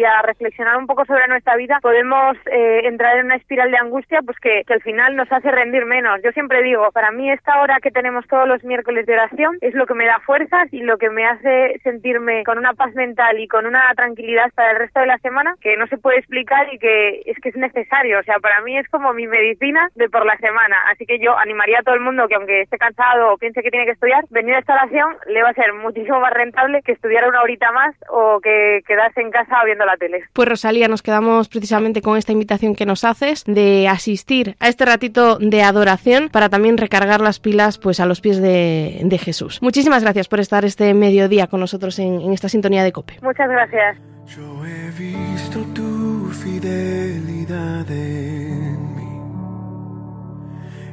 a, 0.03 0.21
reflexionar 0.21 0.77
un 0.77 0.85
poco 0.85 1.05
sobre 1.05 1.27
nuestra 1.27 1.55
vida, 1.55 1.79
podemos 1.81 2.37
eh, 2.45 2.81
entrar 2.83 3.17
en 3.17 3.25
una 3.25 3.35
espiral 3.35 3.71
de 3.71 3.77
angustia 3.77 4.21
pues 4.23 4.37
que, 4.39 4.63
al 4.71 4.81
final 4.81 5.15
nos 5.15 5.31
hace 5.31 5.49
rendir 5.49 5.85
menos. 5.85 6.21
Yo 6.23 6.31
siempre 6.31 6.61
digo, 6.61 6.91
para 6.91 7.11
mí 7.11 7.31
esta 7.31 7.59
hora 7.61 7.79
que 7.81 7.91
tenemos 7.91 8.25
todos 8.27 8.47
los 8.47 8.63
miércoles 8.63 9.05
de 9.05 9.13
oración 9.13 9.57
es 9.61 9.73
lo 9.73 9.85
que 9.85 9.95
me 9.95 10.05
da 10.05 10.19
fuerzas 10.19 10.71
y 10.71 10.81
lo 10.81 10.97
que 10.97 11.09
me 11.09 11.25
hace 11.25 11.79
sentirme 11.83 12.43
con 12.43 12.57
una 12.57 12.73
paz 12.73 12.93
mental 12.93 13.39
y 13.39 13.47
con 13.47 13.65
una 13.65 13.91
tranquilidad 13.95 14.51
para 14.53 14.71
el 14.71 14.77
resto 14.77 14.99
de 14.99 15.07
la 15.07 15.17
semana 15.17 15.55
que 15.59 15.75
no 15.77 15.87
se 15.87 15.97
puede 15.97 16.19
explicar 16.19 16.71
y 16.71 16.77
que 16.77 17.23
es 17.25 17.37
que 17.39 17.49
es 17.49 17.55
necesario. 17.73 18.19
O 18.19 18.23
sea, 18.23 18.35
para 18.41 18.61
mí 18.61 18.77
es 18.77 18.87
como 18.89 19.13
mi 19.13 19.27
medicina 19.27 19.89
de 19.95 20.09
por 20.09 20.25
la 20.25 20.37
semana. 20.37 20.75
Así 20.91 21.05
que 21.05 21.19
yo 21.19 21.37
animaría 21.37 21.79
a 21.79 21.83
todo 21.83 21.95
el 21.95 22.01
mundo 22.01 22.27
que 22.27 22.35
aunque 22.35 22.61
esté 22.61 22.77
cansado 22.77 23.33
o 23.33 23.37
piense 23.37 23.61
que 23.61 23.71
tiene 23.71 23.85
que 23.85 23.93
estudiar, 23.93 24.25
venir 24.29 24.55
a 24.55 24.59
esta 24.59 24.73
oración 24.73 25.15
le 25.27 25.43
va 25.43 25.49
a 25.49 25.53
ser 25.53 25.73
muchísimo 25.73 26.19
más 26.19 26.33
rentable 26.33 26.81
que 26.83 26.91
estudiar 26.93 27.27
una 27.27 27.41
horita 27.41 27.71
más 27.71 27.95
o 28.09 28.39
que 28.41 28.81
quedarse 28.87 29.21
en 29.21 29.31
casa 29.31 29.63
viendo 29.65 29.85
la 29.85 29.97
tele. 29.97 30.21
Pues 30.33 30.47
Rosalía, 30.47 30.87
nos 30.87 31.01
quedamos 31.01 31.49
precisamente 31.49 32.01
con 32.01 32.17
esta 32.17 32.31
invitación 32.31 32.75
que 32.75 32.85
nos 32.85 33.03
haces 33.03 33.43
de 33.45 33.87
asistir 33.87 34.55
a 34.59 34.67
este 34.67 34.85
ratito 34.85 35.37
de 35.37 35.63
adoración 35.63 36.29
para 36.29 36.49
también 36.49 36.77
recargar 36.77 37.21
las 37.21 37.39
pilas 37.39 37.77
pues 37.77 37.99
a 37.99 38.05
los 38.05 38.21
pies 38.21 38.41
de, 38.41 39.01
de 39.03 39.17
Jesús. 39.17 39.61
Muchísimas 39.61 40.03
gracias 40.03 40.27
por 40.27 40.39
estar 40.39 40.65
este 40.65 40.93
mediodía 40.93 41.47
con 41.47 41.59
nosotros 41.59 41.99
en, 41.99 42.21
en 42.21 42.33
esta 42.33 42.49
sintonía 42.49 42.83
de 42.83 42.91
COPE. 42.91 43.19
Muchas 43.21 43.49
gracias. 43.49 43.97
Yo 44.27 44.65
he 44.65 44.91
visto 44.91 45.59
tu 45.73 46.00
fidelidad 46.31 47.89
en 47.89 48.95
mí 48.95 49.01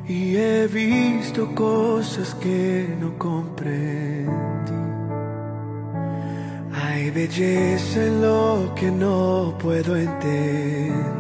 y 0.09 0.37
he 0.37 0.67
visto 0.67 1.55
cosas 1.55 2.35
que 2.37 2.97
no 2.99 3.19
comprendí. 3.19 4.73
Hay 6.73 7.11
belleza 7.11 8.05
en 8.05 8.23
lo 8.23 8.73
que 8.75 8.91
no 8.91 9.55
puedo 9.59 9.97
entender. 9.97 11.19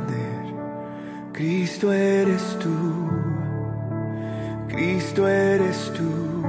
Cristo 1.32 1.92
eres 1.92 2.58
tú, 2.58 3.10
Cristo 4.68 5.28
eres 5.28 5.92
tú. 5.96 6.42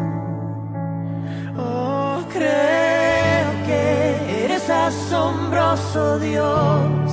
Oh, 1.57 2.23
creo 2.31 3.49
que 3.65 4.45
eres 4.45 4.69
asombroso 4.69 6.19
Dios, 6.19 7.08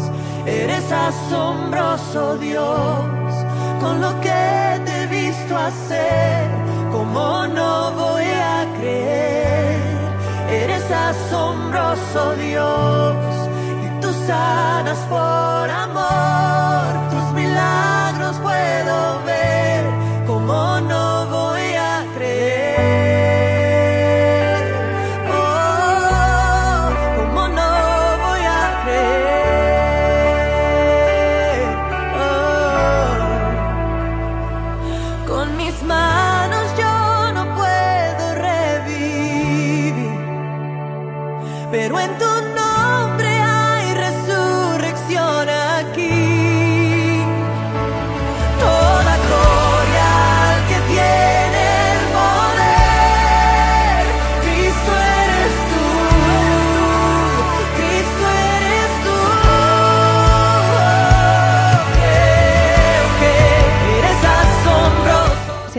eres 0.46 0.90
asombroso 0.92 2.36
Dios, 2.38 3.04
con 3.80 4.00
lo 4.00 4.20
que 4.20 4.80
te 4.84 5.02
he 5.02 5.06
visto 5.06 5.56
hacer, 5.56 6.48
como 6.92 7.46
no 7.48 7.92
voy 7.92 8.24
a 8.24 8.66
creer, 8.78 9.80
eres 10.50 10.90
asombroso 10.90 12.34
Dios, 12.36 13.16
y 13.84 14.00
tú 14.00 14.12
sanas 14.26 14.98
por 15.08 15.70
amor, 15.70 16.55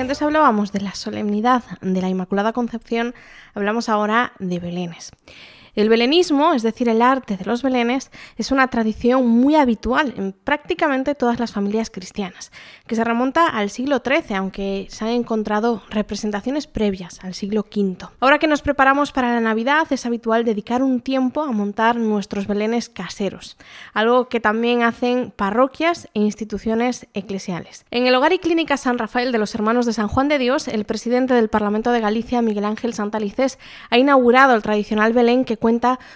antes 0.08 0.22
hablábamos 0.22 0.72
de 0.72 0.80
la 0.80 0.96
solemnidad 0.96 1.66
de 1.82 2.02
la 2.02 2.08
Inmaculada 2.08 2.54
Concepción, 2.54 3.14
hablamos 3.54 3.90
ahora 3.90 4.32
de 4.40 4.58
Belenes. 4.58 5.12
El 5.78 5.90
belenismo, 5.90 6.56
es 6.56 6.64
decir, 6.64 6.90
el 6.90 7.04
arte 7.04 7.38
de 7.38 7.46
los 7.46 7.62
belenes, 7.62 8.10
es 8.36 8.52
una 8.52 8.68
tradición 8.68 9.28
muy 9.28 9.54
habitual 9.54 10.12
en 10.18 10.32
prácticamente 10.34 11.14
todas 11.14 11.40
las 11.40 11.54
familias 11.54 11.92
cristianas, 11.92 12.52
que 12.88 12.96
se 12.96 13.04
remonta 13.04 13.46
al 13.46 13.70
siglo 13.70 14.02
XIII, 14.04 14.38
aunque 14.38 14.88
se 14.90 15.06
han 15.06 15.12
encontrado 15.12 15.84
representaciones 15.92 16.66
previas 16.66 17.20
al 17.22 17.36
siglo 17.36 17.62
V. 17.62 18.08
Ahora 18.20 18.40
que 18.40 18.48
nos 18.48 18.64
preparamos 18.64 19.12
para 19.12 19.36
la 19.36 19.40
Navidad, 19.40 19.86
es 19.92 20.08
habitual 20.08 20.46
dedicar 20.46 20.82
un 20.82 21.00
tiempo 21.00 21.44
a 21.44 21.52
montar 21.52 21.98
nuestros 21.98 22.48
belenes 22.48 22.90
caseros, 22.90 23.56
algo 23.94 24.30
que 24.30 24.40
también 24.40 24.82
hacen 24.82 25.30
parroquias 25.30 26.08
e 26.16 26.22
instituciones 26.22 27.06
eclesiales. 27.14 27.86
En 27.92 28.08
el 28.08 28.16
Hogar 28.16 28.34
y 28.34 28.40
Clínica 28.40 28.78
San 28.78 28.98
Rafael 28.98 29.32
de 29.32 29.38
los 29.38 29.54
Hermanos 29.54 29.86
de 29.86 29.94
San 29.94 30.08
Juan 30.08 30.28
de 30.28 30.40
Dios, 30.40 30.68
el 30.68 30.86
presidente 30.86 31.36
del 31.36 31.50
Parlamento 31.50 31.92
de 31.92 32.02
Galicia, 32.02 32.42
Miguel 32.42 32.66
Ángel 32.66 32.96
Santalicés, 32.96 33.60
ha 33.92 34.00
inaugurado 34.00 34.56
el 34.56 34.64
tradicional 34.64 35.14
Belén 35.14 35.46
que 35.46 35.58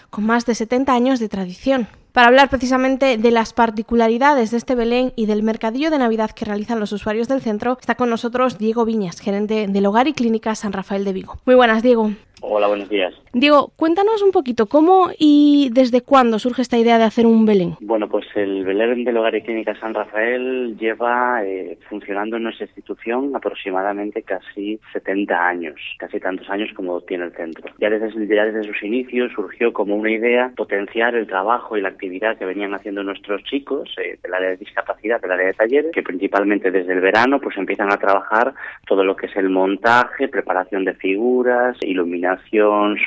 con 0.09 0.25
más 0.25 0.45
de 0.45 0.55
70 0.55 0.93
años 0.93 1.19
de 1.19 1.29
tradición. 1.29 1.87
Para 2.13 2.27
hablar 2.27 2.49
precisamente 2.49 3.17
de 3.17 3.31
las 3.31 3.53
particularidades 3.53 4.51
de 4.51 4.57
este 4.57 4.75
Belén 4.75 5.13
y 5.15 5.27
del 5.27 5.43
mercadillo 5.43 5.89
de 5.89 5.97
Navidad 5.97 6.31
que 6.31 6.43
realizan 6.43 6.79
los 6.79 6.91
usuarios 6.91 7.27
del 7.29 7.41
centro, 7.41 7.77
está 7.79 7.95
con 7.95 8.09
nosotros 8.09 8.57
Diego 8.57 8.83
Viñas, 8.83 9.19
gerente 9.19 9.67
del 9.67 9.85
Hogar 9.85 10.07
y 10.07 10.13
Clínica 10.13 10.55
San 10.55 10.73
Rafael 10.73 11.05
de 11.05 11.13
Vigo. 11.13 11.39
Muy 11.45 11.55
buenas, 11.55 11.83
Diego. 11.83 12.11
Hola, 12.43 12.67
buenos 12.67 12.89
días. 12.89 13.13
Diego, 13.33 13.71
cuéntanos 13.75 14.23
un 14.23 14.31
poquito 14.31 14.65
cómo 14.65 15.11
y 15.17 15.69
desde 15.73 16.01
cuándo 16.01 16.39
surge 16.39 16.63
esta 16.63 16.79
idea 16.79 16.97
de 16.97 17.03
hacer 17.03 17.27
un 17.27 17.45
Belén. 17.45 17.75
Bueno, 17.81 18.09
pues 18.09 18.25
el 18.35 18.65
Belén 18.65 19.03
del 19.03 19.17
Hogar 19.17 19.35
y 19.35 19.43
Clínica 19.43 19.79
San 19.79 19.93
Rafael 19.93 20.75
lleva 20.77 21.45
eh, 21.45 21.77
funcionando 21.87 22.37
en 22.37 22.43
nuestra 22.43 22.65
institución 22.65 23.31
aproximadamente 23.35 24.23
casi 24.23 24.79
70 24.91 25.47
años, 25.47 25.75
casi 25.99 26.19
tantos 26.19 26.49
años 26.49 26.69
como 26.75 26.99
tiene 27.01 27.25
el 27.25 27.33
centro. 27.33 27.71
Ya 27.79 27.91
desde, 27.91 28.27
ya 28.27 28.45
desde 28.45 28.63
sus 28.63 28.81
inicios 28.83 29.31
surgió 29.35 29.71
como 29.71 29.95
una 29.95 30.11
idea 30.11 30.51
potenciar 30.57 31.13
el 31.13 31.27
trabajo 31.27 31.77
y 31.77 31.81
la 31.81 31.89
actividad 31.89 32.39
que 32.39 32.45
venían 32.45 32.73
haciendo 32.73 33.03
nuestros 33.03 33.43
chicos 33.43 33.93
eh, 34.03 34.17
del 34.21 34.33
área 34.33 34.49
de 34.49 34.57
discapacidad, 34.57 35.21
del 35.21 35.31
área 35.31 35.47
de 35.47 35.53
talleres, 35.53 35.91
que 35.91 36.01
principalmente 36.01 36.71
desde 36.71 36.93
el 36.93 37.01
verano 37.01 37.39
pues 37.39 37.55
empiezan 37.57 37.91
a 37.93 37.97
trabajar 37.97 38.55
todo 38.87 39.03
lo 39.03 39.15
que 39.15 39.27
es 39.27 39.35
el 39.35 39.49
montaje, 39.49 40.27
preparación 40.27 40.85
de 40.85 40.95
figuras, 40.95 41.77
iluminación 41.81 42.30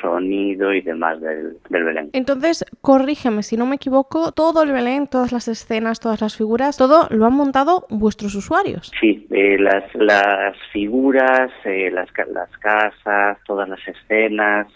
sonido 0.01 0.73
y 0.73 0.81
demás 0.81 1.19
del, 1.21 1.57
del, 1.69 1.83
Belén. 1.83 2.09
Entonces, 2.13 2.65
corrígeme 2.81 3.43
si 3.43 3.57
no 3.57 3.65
me 3.65 3.75
equivoco, 3.75 4.31
todo 4.31 4.63
el 4.63 4.71
Belén, 4.71 5.07
todas 5.07 5.31
las 5.31 5.47
escenas, 5.47 5.99
todas 5.99 6.21
las 6.21 6.35
figuras, 6.35 6.77
todo 6.77 7.07
lo 7.09 7.25
han 7.25 7.33
montado 7.33 7.85
vuestros 7.89 8.35
usuarios. 8.35 8.91
Sí, 8.99 9.27
eh, 9.31 9.57
las, 9.59 9.83
las 9.95 10.57
figuras, 10.71 11.51
eh, 11.65 11.91
las, 11.91 12.09
las 12.33 12.49
casas, 12.59 13.37
todas 13.45 13.69
las 13.69 13.79
escenas, 13.87 14.67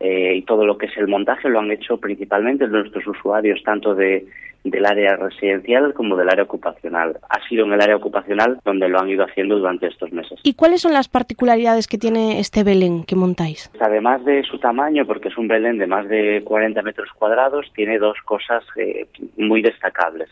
eh, 0.00 0.36
y 0.36 0.42
todo 0.42 0.64
lo 0.64 0.78
que 0.78 0.86
es 0.86 0.96
el 0.96 1.08
montaje 1.08 1.48
lo 1.48 1.58
han 1.58 1.70
hecho 1.72 1.98
principalmente 1.98 2.68
nuestros 2.68 3.06
usuarios, 3.06 3.60
tanto 3.64 3.94
de 3.94 4.26
del 4.64 4.86
área 4.86 5.16
residencial 5.16 5.94
como 5.94 6.16
del 6.16 6.28
área 6.28 6.44
ocupacional. 6.44 7.18
Ha 7.28 7.48
sido 7.48 7.64
en 7.64 7.72
el 7.72 7.80
área 7.80 7.96
ocupacional 7.96 8.60
donde 8.64 8.88
lo 8.88 9.00
han 9.00 9.08
ido 9.08 9.24
haciendo 9.24 9.58
durante 9.58 9.86
estos 9.86 10.12
meses. 10.12 10.40
¿Y 10.42 10.54
cuáles 10.54 10.82
son 10.82 10.92
las 10.92 11.08
particularidades 11.08 11.86
que 11.86 11.98
tiene 11.98 12.40
este 12.40 12.64
Belén 12.64 13.04
que 13.04 13.16
montáis? 13.16 13.70
Además 13.80 14.24
de 14.24 14.42
su 14.42 14.58
tamaño, 14.58 15.06
porque 15.06 15.28
es 15.28 15.38
un 15.38 15.48
Belén 15.48 15.78
de 15.78 15.86
más 15.86 16.08
de 16.08 16.42
40 16.44 16.82
metros 16.82 17.08
cuadrados, 17.12 17.66
tiene 17.74 17.98
dos 17.98 18.18
cosas 18.24 18.64
eh, 18.76 19.06
muy 19.36 19.62
destacables. 19.62 20.28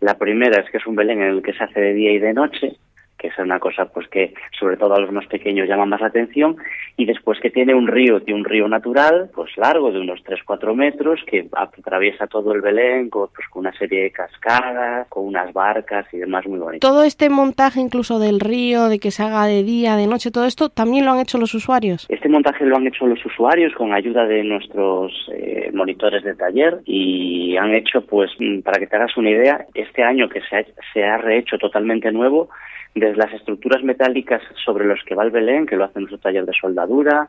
La 0.00 0.14
primera 0.14 0.62
es 0.62 0.70
que 0.70 0.78
es 0.78 0.86
un 0.86 0.96
Belén 0.96 1.20
en 1.22 1.28
el 1.28 1.42
que 1.42 1.52
se 1.52 1.64
hace 1.64 1.80
de 1.80 1.92
día 1.92 2.12
y 2.12 2.18
de 2.18 2.32
noche, 2.32 2.76
que 3.20 3.28
es 3.28 3.38
una 3.38 3.60
cosa 3.60 3.84
pues 3.86 4.08
que 4.08 4.32
sobre 4.58 4.76
todo 4.76 4.94
a 4.94 5.00
los 5.00 5.12
más 5.12 5.26
pequeños 5.26 5.68
llama 5.68 5.84
más 5.84 6.00
la 6.00 6.06
atención 6.06 6.56
y 6.96 7.04
después 7.04 7.38
que 7.40 7.50
tiene 7.50 7.74
un 7.74 7.86
río, 7.86 8.22
tiene 8.22 8.40
un 8.40 8.46
río 8.46 8.66
natural 8.66 9.30
pues 9.34 9.56
largo 9.56 9.92
de 9.92 10.00
unos 10.00 10.20
3-4 10.24 10.74
metros 10.74 11.20
que 11.26 11.46
atraviesa 11.52 12.26
todo 12.26 12.52
el 12.52 12.62
Belén 12.62 13.10
con, 13.10 13.28
pues, 13.34 13.46
con 13.48 13.60
una 13.60 13.76
serie 13.76 14.04
de 14.04 14.10
cascadas, 14.10 15.06
con 15.08 15.26
unas 15.26 15.52
barcas 15.52 16.06
y 16.12 16.18
demás 16.18 16.46
muy 16.46 16.58
bonito. 16.58 16.86
Todo 16.86 17.04
este 17.04 17.28
montaje 17.28 17.80
incluso 17.80 18.18
del 18.18 18.40
río, 18.40 18.88
de 18.88 18.98
que 18.98 19.10
se 19.10 19.22
haga 19.22 19.46
de 19.46 19.62
día, 19.62 19.96
de 19.96 20.06
noche, 20.06 20.30
todo 20.30 20.46
esto 20.46 20.70
también 20.70 21.04
lo 21.04 21.12
han 21.12 21.20
hecho 21.20 21.38
los 21.38 21.54
usuarios. 21.54 22.06
Este 22.08 22.28
montaje 22.28 22.64
lo 22.64 22.76
han 22.76 22.86
hecho 22.86 23.06
los 23.06 23.24
usuarios 23.24 23.74
con 23.74 23.92
ayuda 23.92 24.24
de 24.24 24.42
nuestros 24.44 25.12
eh, 25.32 25.70
monitores 25.74 26.24
de 26.24 26.34
taller 26.34 26.80
y 26.86 27.56
han 27.56 27.74
hecho 27.74 28.00
pues 28.06 28.30
mm, 28.38 28.60
para 28.60 28.78
que 28.78 28.86
te 28.86 28.96
hagas 28.96 29.16
una 29.16 29.30
idea, 29.30 29.66
este 29.74 30.02
año 30.02 30.28
que 30.28 30.40
se 30.42 30.56
ha, 30.56 30.64
se 30.92 31.04
ha 31.04 31.18
rehecho 31.18 31.58
totalmente 31.58 32.10
nuevo 32.12 32.48
las 33.16 33.32
estructuras 33.32 33.82
metálicas 33.82 34.42
sobre 34.64 34.86
los 34.86 35.02
que 35.04 35.14
va 35.14 35.24
el 35.24 35.30
Belén, 35.30 35.66
que 35.66 35.76
lo 35.76 35.84
hacen 35.84 36.02
nuestro 36.02 36.18
taller 36.18 36.44
de 36.44 36.52
soldadura, 36.52 37.28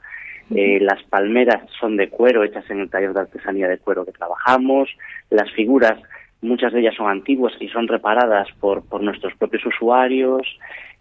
eh, 0.53 0.79
las 0.81 1.01
palmeras 1.03 1.63
son 1.79 1.95
de 1.95 2.09
cuero 2.09 2.43
hechas 2.43 2.69
en 2.69 2.81
el 2.81 2.89
taller 2.89 3.13
de 3.13 3.21
artesanía 3.21 3.67
de 3.67 3.77
cuero 3.77 4.05
que 4.05 4.11
trabajamos, 4.11 4.89
las 5.29 5.49
figuras, 5.51 6.01
muchas 6.41 6.73
de 6.73 6.81
ellas 6.81 6.95
son 6.95 7.09
antiguas 7.09 7.53
y 7.59 7.69
son 7.69 7.87
reparadas 7.87 8.47
por, 8.59 8.83
por 8.83 9.01
nuestros 9.01 9.33
propios 9.35 9.65
usuarios, 9.65 10.41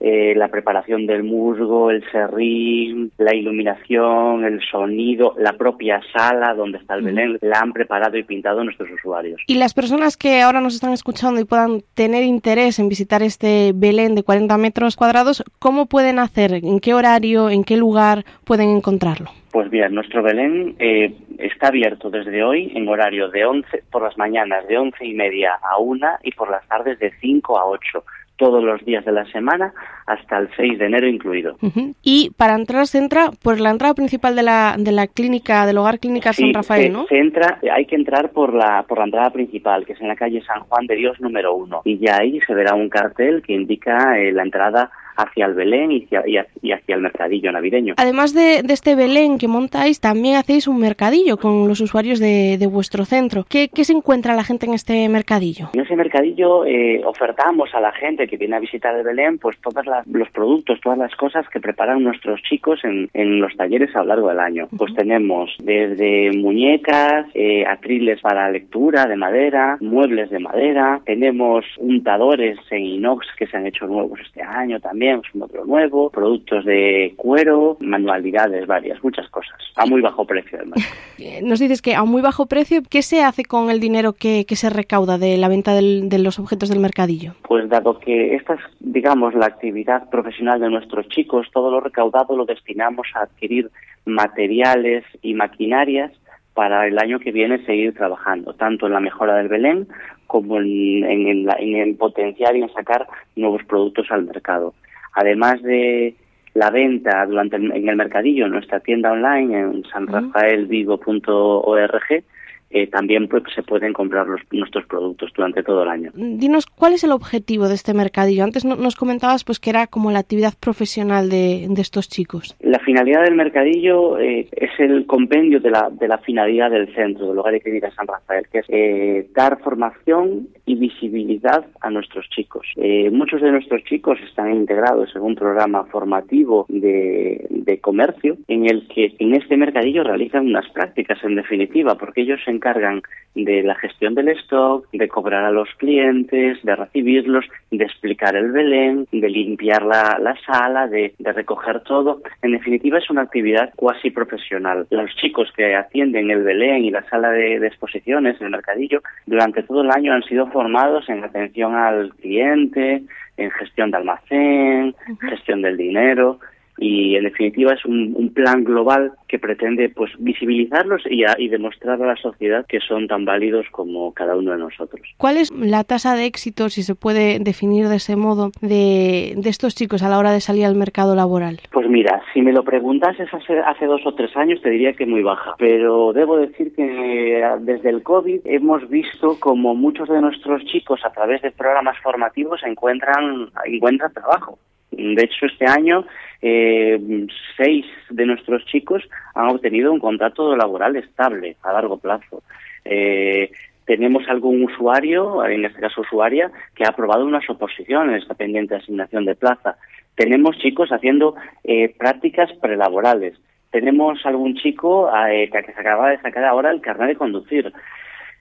eh, 0.01 0.35
la 0.35 0.49
preparación 0.49 1.07
del 1.07 1.23
musgo, 1.23 1.91
el 1.91 2.03
serrín, 2.11 3.13
la 3.19 3.35
iluminación, 3.35 4.45
el 4.45 4.61
sonido, 4.63 5.35
la 5.39 5.53
propia 5.53 6.01
sala 6.17 6.55
donde 6.55 6.79
está 6.79 6.95
el 6.95 7.03
Belén, 7.03 7.39
la 7.43 7.61
han 7.61 7.73
preparado 7.73 8.17
y 8.17 8.23
pintado 8.23 8.65
nuestros 8.65 8.91
usuarios. 8.91 9.43
Y 9.47 9.57
las 9.57 9.75
personas 9.75 10.17
que 10.17 10.41
ahora 10.41 10.63
nos 10.63 10.75
están 10.75 10.93
escuchando 10.93 11.41
y 11.41 11.45
puedan 11.45 11.83
tener 11.95 12.25
interés 12.25 12.79
en 12.79 12.89
visitar 12.89 13.23
este 13.23 13.73
Belén 13.75 14.15
de 14.15 14.23
40 14.23 14.57
metros 14.57 14.97
cuadrados, 14.97 15.45
¿cómo 15.59 15.85
pueden 15.87 16.19
hacer? 16.19 16.55
¿En 16.55 16.81
qué 16.81 16.95
horario? 16.95 17.51
¿En 17.51 17.63
qué 17.65 17.77
lugar 17.77 18.25
pueden 18.45 18.71
encontrarlo? 18.71 19.31
Pues 19.53 19.69
bien, 19.69 19.95
nuestro 19.95 20.23
Belén 20.23 20.77
eh, 20.79 21.13
está 21.39 21.69
abierto 21.69 22.09
desde 22.09 22.43
hoy 22.45 22.71
en 22.75 22.89
horario 22.89 23.29
de 23.29 23.45
11 23.45 23.83
por 23.91 24.03
las 24.03 24.17
mañanas 24.17 24.67
de 24.69 24.79
once 24.79 25.05
y 25.05 25.13
media 25.13 25.59
a 25.61 25.79
una 25.79 26.19
y 26.23 26.31
por 26.31 26.51
las 26.51 26.67
tardes 26.69 26.99
de 27.01 27.13
5 27.21 27.59
a 27.59 27.67
8 27.67 28.05
todos 28.41 28.65
los 28.65 28.83
días 28.87 29.05
de 29.05 29.13
la 29.13 29.27
semana 29.27 29.75
hasta 30.07 30.39
el 30.39 30.49
6 30.57 30.79
de 30.79 30.87
enero 30.87 31.07
incluido. 31.07 31.57
Y 32.03 32.31
para 32.39 32.55
entrar 32.55 32.87
se 32.87 32.97
entra 32.97 33.31
por 33.43 33.61
la 33.61 33.71
entrada 33.71 33.93
principal 33.93 34.35
de 34.35 34.43
la, 34.43 34.77
de 34.79 34.93
la 34.93 35.07
clínica, 35.07 35.67
del 35.67 35.77
hogar 35.77 35.99
clínica 35.99 36.33
San 36.33 36.55
Rafael, 36.55 36.85
se, 36.85 36.89
¿no? 36.89 37.07
Se 37.07 37.19
entra, 37.19 37.61
hay 37.71 37.85
que 37.85 37.97
entrar 37.97 38.31
por 38.31 38.55
la, 38.55 38.85
por 38.89 38.99
la 38.99 39.05
entrada 39.05 39.31
principal, 39.31 39.85
que 39.85 39.93
es 39.93 40.01
en 40.01 40.09
la 40.09 40.17
calle 40.17 40.43
San 40.43 40.63
Juan 40.63 40.87
de 40.87 40.97
Dios 40.97 41.21
número 41.21 41.55
uno. 41.55 41.83
Y 41.85 41.99
ya 41.99 42.17
ahí 42.19 42.41
se 42.47 42.55
verá 42.55 42.75
un 42.75 42.89
cartel 42.89 43.43
que 43.43 43.53
indica 43.53 44.19
eh, 44.19 44.33
la 44.33 44.43
entrada 44.43 44.91
hacia 45.17 45.47
el 45.47 45.55
Belén 45.55 45.93
y 45.93 46.05
hacia, 46.05 46.47
y 46.63 46.73
hacia 46.73 46.95
el 46.95 47.01
mercadillo 47.03 47.53
navideño. 47.53 47.95
Además 47.97 48.35
de, 48.35 48.63
de, 48.63 48.73
este 48.73 48.95
Belén 48.95 49.39
que 49.39 49.49
montáis, 49.49 50.01
también 50.01 50.37
hacéis 50.37 50.69
un 50.69 50.79
mercadillo 50.79 51.37
con 51.37 51.69
los 51.69 51.81
usuarios 51.81 52.19
de, 52.19 52.57
de 52.59 52.67
vuestro 52.67 53.05
centro. 53.05 53.45
¿Qué, 53.49 53.69
¿Qué, 53.69 53.85
se 53.85 53.93
encuentra 53.93 54.35
la 54.35 54.45
gente 54.45 54.67
en 54.67 54.75
este 54.75 55.09
mercadillo? 55.09 55.71
En 55.75 55.81
ese 55.81 55.97
mercadillo 55.97 56.65
eh, 56.65 57.03
ofertamos 57.05 57.75
a 57.75 57.81
la 57.81 57.93
gente 57.93 58.27
que 58.27 58.37
viene 58.37 58.57
a 58.57 58.61
visitar 58.61 58.95
el 58.97 59.05
Belén 59.05 59.39
pues 59.39 59.59
todos 59.61 59.85
los 60.07 60.31
productos, 60.31 60.81
todas 60.81 60.99
las 60.99 61.15
cosas 61.17 61.49
que 61.49 61.61
preparan 61.61 62.03
nuestros 62.03 62.41
chicos 62.43 62.81
en, 62.85 63.09
en, 63.15 63.41
los 63.41 63.57
talleres 63.57 63.95
a 63.95 64.01
lo 64.01 64.07
largo 64.07 64.29
del 64.29 64.41
año. 64.41 64.65
Uh 64.65 64.75
-huh. 64.75 64.79
Pues 64.79 64.95
tenemos 64.95 65.51
desde 65.63 66.31
muñecas, 66.37 67.27
eh, 67.35 67.65
atriles 67.67 68.21
para 68.21 68.51
lectura 68.51 69.07
de 69.07 69.17
madera, 69.17 69.77
muebles 69.81 70.31
de 70.31 70.39
madera, 70.39 71.01
tenemos 71.05 71.65
untadores 71.79 72.59
en 72.71 72.85
inox 72.85 73.27
que 73.37 73.47
se 73.47 73.57
han 73.57 73.67
hecho 73.67 73.87
nuevos 73.87 74.21
este 74.21 74.43
año 74.43 74.81
también 74.81 75.10
es 75.19 75.35
un 75.35 75.43
otro 75.43 75.65
nuevo, 75.65 76.11
productos 76.11 76.65
de 76.65 77.15
cuero, 77.17 77.77
manualidades 77.81 78.67
varias, 78.67 79.03
muchas 79.03 79.29
cosas, 79.31 79.59
a 79.77 79.87
muy 79.87 80.01
bajo 80.01 80.25
precio 80.25 80.59
además. 80.59 80.79
Nos 81.43 81.59
dices 81.59 81.83
que 81.83 81.95
a 81.95 82.05
muy 82.05 82.23
bajo 82.23 82.47
precio, 82.47 82.83
¿qué 82.89 83.03
se 83.03 83.23
hace 83.23 83.45
con 83.45 83.71
el 83.71 83.81
dinero 83.81 84.13
que, 84.13 84.45
que 84.47 84.57
se 84.57 84.71
recauda 84.71 85.19
de 85.19 85.37
la 85.37 85.49
venta 85.49 85.75
del, 85.75 86.09
de 86.09 86.19
los 86.19 86.39
objetos 86.39 86.69
del 86.69 86.81
mercadillo? 86.81 87.35
Pues 87.43 87.69
dado 87.69 87.99
que 87.99 88.35
esta 88.35 88.55
es, 88.55 88.61
digamos, 88.81 89.35
la 89.35 89.47
actividad 89.47 90.09
profesional 90.11 90.61
de 90.61 90.71
nuestros 90.71 91.09
chicos, 91.09 91.49
todo 91.53 91.71
lo 91.71 91.81
recaudado 91.81 92.37
lo 92.37 92.45
destinamos 92.45 93.09
a 93.15 93.23
adquirir 93.23 93.71
materiales 94.05 95.05
y 95.23 95.35
maquinarias 95.35 96.13
para 96.55 96.87
el 96.87 96.99
año 96.99 97.21
que 97.21 97.33
viene 97.33 97.65
seguir 97.65 97.95
trabajando, 97.95 98.55
tanto 98.55 98.87
en 98.87 98.93
la 98.93 99.01
mejora 99.01 99.37
del 99.37 99.49
Belén 99.49 99.89
como 100.27 100.59
en, 100.59 101.05
en, 101.05 101.49
en, 101.59 101.97
potenciar 101.97 102.55
y 102.57 102.63
en 102.63 102.73
sacar 102.73 103.07
nuevos 103.35 103.63
productos 103.65 104.07
al 104.11 104.25
mercado 104.25 104.75
además 105.13 105.63
de 105.63 106.15
la 106.55 106.71
venta 106.71 107.27
durante 107.27 107.57
el, 107.57 107.71
en 107.73 107.89
el 107.89 107.97
mercadillo 107.97 108.47
en 108.47 108.53
nuestra 108.53 108.81
tienda 108.81 109.13
online 109.13 109.59
en 109.59 109.85
sanrafaelvigo.org 109.85 112.25
eh, 112.71 112.87
también 112.87 113.29
pues, 113.29 113.43
se 113.55 113.63
pueden 113.63 113.93
comprar 113.93 114.27
los, 114.27 114.41
nuestros 114.53 114.87
productos 114.87 115.31
durante 115.37 115.63
todo 115.63 115.83
el 115.83 115.89
año. 115.89 116.11
Dinos, 116.15 116.67
¿cuál 116.67 116.93
es 116.95 117.05
el 117.05 117.13
objetivo 117.13 117.69
de 117.69 117.75
este 117.75 117.95
mercadillo? 117.95 118.45
Antes 118.45 118.65
no, 118.65 118.77
nos 118.77 118.97
comentabas 118.97 119.45
pues 119.45 119.59
que 119.59 119.71
era 119.71 119.87
como 119.87 120.11
la 120.11 120.21
actividad 120.21 120.55
profesional 120.59 121.29
de, 121.29 121.67
de 121.69 121.83
estos 121.83 122.09
chicos. 122.09 122.57
La 122.61 122.79
finalidad 122.79 123.25
del 123.25 123.35
mercadillo 123.35 124.19
eh, 124.19 124.49
es 124.53 124.71
el 124.79 125.07
compendio 125.07 125.61
de 125.61 125.71
la, 125.71 125.91
de 125.91 126.09
la 126.09 126.19
finalidad 126.19 126.71
del 126.71 126.95
centro, 126.95 127.29
del 127.29 127.39
Hogar 127.39 127.53
de 127.55 127.61
Clínica 127.61 127.91
San 127.93 128.07
Rafael, 128.07 128.47
que 128.51 128.59
es 128.59 128.67
eh, 128.69 129.29
dar 129.35 129.59
formación 129.61 130.49
y 130.67 130.77
visibilidad 130.77 131.67
a 131.81 131.91
nuestros 131.91 132.29
chicos. 132.31 132.67
Eh, 132.77 133.11
muchos 133.11 133.41
de 133.41 133.51
nuestros 133.51 133.83
chicos 133.85 134.19
están 134.29 134.55
integrados 134.55 135.15
en 135.17 135.23
un 135.23 135.35
programa 135.35 135.85
formativo 135.87 136.67
de, 136.69 137.47
de 137.51 137.81
comercio 137.81 138.37
en 138.47 138.69
el 138.69 138.87
que 138.89 139.15
en 139.19 139.35
este 139.35 139.57
mercadillo 139.57 140.05
realizan 140.05 140.47
unas 140.47 140.69
prácticas 140.71 141.19
en 141.25 141.35
definitiva, 141.35 141.97
porque 141.97 142.23
ellos 142.23 142.41
se 142.45 142.51
encargan 142.61 143.03
de 143.35 143.63
la 143.63 143.75
gestión 143.77 144.15
del 144.15 144.29
stock, 144.29 144.87
de 144.93 145.09
cobrar 145.09 145.45
a 145.45 145.51
los 145.53 145.69
clientes, 145.77 146.59
de 146.63 146.77
recibirlos, 146.77 147.45
de 147.71 147.85
explicar 147.85 148.35
el 148.35 148.51
Belén, 148.51 149.07
de 149.13 149.29
limpiar 149.29 149.83
la, 149.83 150.19
la 150.21 150.35
sala, 150.45 150.89
de, 150.89 151.15
de, 151.19 151.33
recoger 151.33 151.81
todo. 151.81 152.21
En 152.43 152.53
definitiva, 152.53 152.99
es 152.99 153.09
una 153.09 153.23
actividad 153.23 153.73
cuasi 153.77 154.11
profesional. 154.11 154.87
Los 154.91 155.15
chicos 155.17 155.53
que 155.57 155.77
atienden 155.77 156.31
el 156.31 156.43
Belén 156.43 156.85
y 156.85 156.91
la 156.91 157.09
sala 157.09 157.31
de, 157.31 157.61
de 157.61 157.67
exposiciones, 157.69 158.41
el 158.41 158.51
mercadillo, 158.51 159.01
durante 159.27 159.63
todo 159.63 159.83
el 159.83 159.91
año 159.91 160.13
han 160.13 160.25
sido 160.25 160.49
formados 160.49 161.09
en 161.09 161.23
atención 161.23 161.77
al 161.77 162.13
cliente, 162.17 163.03
en 163.37 163.51
gestión 163.53 163.93
de 163.93 163.97
almacén, 163.97 164.95
uh 165.09 165.13
-huh. 165.13 165.31
gestión 165.31 165.63
del 165.63 165.77
dinero 165.77 166.41
y 166.81 167.15
en 167.15 167.25
definitiva 167.25 167.75
es 167.75 167.85
un, 167.85 168.15
un, 168.17 168.33
plan 168.33 168.65
global 168.65 169.13
que 169.29 169.39
pretende 169.39 169.91
pues 169.91 170.11
visibilizarlos 170.19 171.03
y, 171.09 171.25
a, 171.25 171.35
y, 171.39 171.49
demostrar 171.49 172.03
a 172.03 172.07
la 172.07 172.17
sociedad 172.17 172.65
que 172.67 172.81
son 172.81 173.07
tan 173.07 173.27
válidos 173.27 173.67
como 173.71 174.15
cada 174.15 174.35
uno 174.35 174.53
de 174.53 174.59
nosotros. 174.59 175.03
¿Cuál 175.19 175.37
es 175.37 175.51
la 175.53 175.85
tasa 175.85 176.15
de 176.15 176.25
éxito, 176.25 176.71
si 176.71 176.83
se 176.83 176.95
puede 176.95 177.39
definir 177.39 177.89
de 177.89 177.97
ese 177.97 178.17
modo, 178.17 178.51
de, 178.63 179.35
de 179.37 179.51
estos 179.51 179.75
chicos 179.75 180.03
a 180.03 180.09
la 180.09 180.19
hora 180.19 180.33
de 180.33 180.41
salir 180.41 180.65
al 180.65 180.75
mercado 180.75 181.15
laboral? 181.15 181.61
Pues 181.71 181.89
mira, 181.89 182.23
si 182.33 182.41
me 182.41 182.53
lo 182.53 182.65
preguntases 182.65 183.29
hace, 183.33 183.59
hace 183.59 183.85
dos 183.85 184.01
o 184.07 184.15
tres 184.15 184.35
años 184.37 184.63
te 184.63 184.71
diría 184.71 184.95
que 184.95 185.05
muy 185.05 185.23
baja, 185.23 185.57
pero 185.59 186.15
debo 186.15 186.39
decir 186.39 186.75
que 186.75 187.45
desde 187.61 187.91
el 187.91 188.03
COVID 188.03 188.41
hemos 188.45 188.89
visto 188.89 189.39
como 189.39 189.75
muchos 189.75 190.09
de 190.09 190.21
nuestros 190.23 190.65
chicos 190.65 191.01
a 191.05 191.13
través 191.13 191.43
de 191.43 191.51
programas 191.51 191.99
formativos 191.99 192.63
encuentran, 192.65 193.51
encuentran 193.67 194.13
trabajo. 194.15 194.59
De 194.91 195.23
hecho, 195.23 195.47
este 195.47 195.67
año 195.67 196.05
eh, 196.43 197.27
seis 197.57 197.85
de 198.09 198.27
nuestros 198.27 198.65
chicos 198.67 199.03
han 199.35 199.49
obtenido 199.49 199.93
un 199.93 200.01
contrato 200.01 200.57
laboral 200.57 200.97
estable 200.97 201.57
a 201.63 201.73
largo 201.73 201.99
plazo. 201.99 202.43
Eh, 202.85 203.51
tenemos 203.85 204.29
algún 204.29 204.63
usuario, 204.63 205.45
en 205.45 205.65
este 205.65 205.81
caso 205.81 206.03
usuaria, 206.03 206.51
que 206.75 206.85
ha 206.85 206.91
aprobado 206.91 207.25
unas 207.25 207.49
oposiciones, 207.51 208.23
está 208.23 208.35
pendiente 208.35 208.75
de 208.75 208.81
asignación 208.81 209.25
de 209.25 209.35
plaza. 209.35 209.77
Tenemos 210.15 210.57
chicos 210.59 210.91
haciendo 210.93 211.35
eh, 211.65 211.93
prácticas 211.99 212.53
prelaborales. 212.61 213.35
Tenemos 213.71 214.25
algún 214.25 214.55
chico 214.55 215.11
eh, 215.29 215.51
que 215.51 215.73
se 215.73 215.81
acaba 215.81 216.11
de 216.11 216.21
sacar 216.21 216.45
ahora 216.45 216.71
el 216.71 216.81
carnet 216.81 217.09
de 217.09 217.17
conducir. 217.17 217.73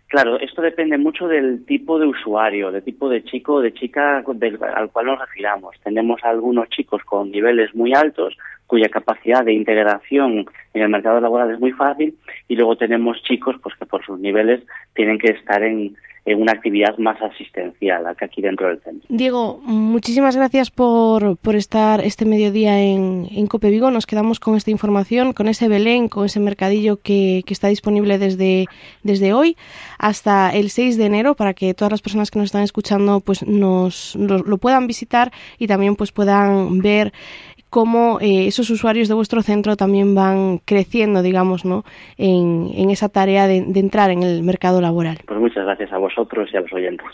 Claro, 0.09 0.39
esto 0.39 0.63
depende 0.63 0.97
mucho 0.97 1.27
del 1.27 1.63
tipo 1.67 1.99
de 1.99 2.07
usuario, 2.07 2.71
del 2.71 2.81
tipo 2.81 3.09
de 3.09 3.23
chico 3.23 3.53
o 3.53 3.61
de 3.61 3.75
chica 3.75 4.23
del, 4.33 4.57
al 4.75 4.89
cual 4.89 5.05
nos 5.05 5.19
refiramos. 5.19 5.75
Tenemos 5.83 6.19
algunos 6.23 6.67
chicos 6.69 7.03
con 7.03 7.29
niveles 7.29 7.75
muy 7.75 7.93
altos 7.93 8.35
cuya 8.65 8.89
capacidad 8.89 9.45
de 9.45 9.53
integración 9.53 10.47
en 10.73 10.81
el 10.81 10.89
mercado 10.89 11.21
laboral 11.21 11.51
es 11.51 11.59
muy 11.59 11.73
fácil 11.73 12.17
y 12.47 12.55
luego 12.55 12.75
tenemos 12.75 13.21
chicos 13.21 13.55
pues 13.61 13.75
que 13.75 13.85
por 13.85 14.03
sus 14.03 14.19
niveles 14.19 14.63
tienen 14.95 15.19
que 15.19 15.31
estar 15.31 15.61
en, 15.61 15.77
en 15.77 15.95
una 16.35 16.51
actividad 16.51 16.97
más 16.97 17.21
asistencial 17.21 18.03
que 18.17 18.25
aquí 18.25 18.41
dentro 18.41 18.67
del 18.67 18.79
centro. 18.81 19.07
Diego, 19.09 19.59
muchísimas 19.63 20.35
gracias 20.35 20.71
por, 20.71 21.37
por 21.37 21.55
estar 21.55 22.01
este 22.01 22.25
mediodía 22.25 22.81
en, 22.81 23.27
en 23.31 23.47
Cope 23.47 23.69
Vigo. 23.69 23.91
Nos 23.91 24.05
quedamos 24.05 24.39
con 24.39 24.55
esta 24.55 24.71
información, 24.71 25.33
con 25.33 25.47
ese 25.47 25.67
Belén, 25.67 26.09
con 26.09 26.25
ese 26.25 26.39
mercadillo 26.39 26.97
que, 27.01 27.43
que 27.45 27.53
está 27.53 27.67
disponible 27.67 28.17
desde, 28.17 28.65
desde 29.03 29.33
hoy 29.33 29.57
hasta 29.97 30.49
el 30.51 30.69
6 30.69 30.97
de 30.97 31.05
enero 31.05 31.35
para 31.35 31.53
que 31.53 31.73
todas 31.73 31.91
las 31.91 32.01
personas 32.01 32.31
que 32.31 32.39
nos 32.39 32.47
están 32.47 32.63
escuchando 32.63 33.19
pues 33.19 33.45
nos 33.45 34.15
lo, 34.15 34.39
lo 34.39 34.57
puedan 34.57 34.87
visitar 34.87 35.31
y 35.57 35.67
también 35.67 35.95
pues 35.95 36.11
puedan 36.11 36.79
ver 36.79 37.13
cómo 37.69 38.19
eh, 38.21 38.47
esos 38.47 38.69
usuarios 38.69 39.07
de 39.07 39.13
vuestro 39.13 39.41
centro 39.41 39.75
también 39.75 40.15
van 40.15 40.59
creciendo, 40.65 41.21
digamos, 41.21 41.65
¿no? 41.65 41.83
en, 42.17 42.89
esa 42.89 43.09
tarea 43.09 43.47
de, 43.47 43.63
de 43.65 43.79
entrar 43.79 44.09
en 44.09 44.23
el 44.23 44.43
mercado 44.43 44.81
laboral. 44.81 45.19
Pues 45.25 45.39
muchas 45.39 45.63
gracias 45.65 45.91
a 45.93 45.97
vosotros 45.97 46.49
y 46.51 46.57
a 46.57 46.61
los 46.61 46.73
oyentes. 46.73 47.07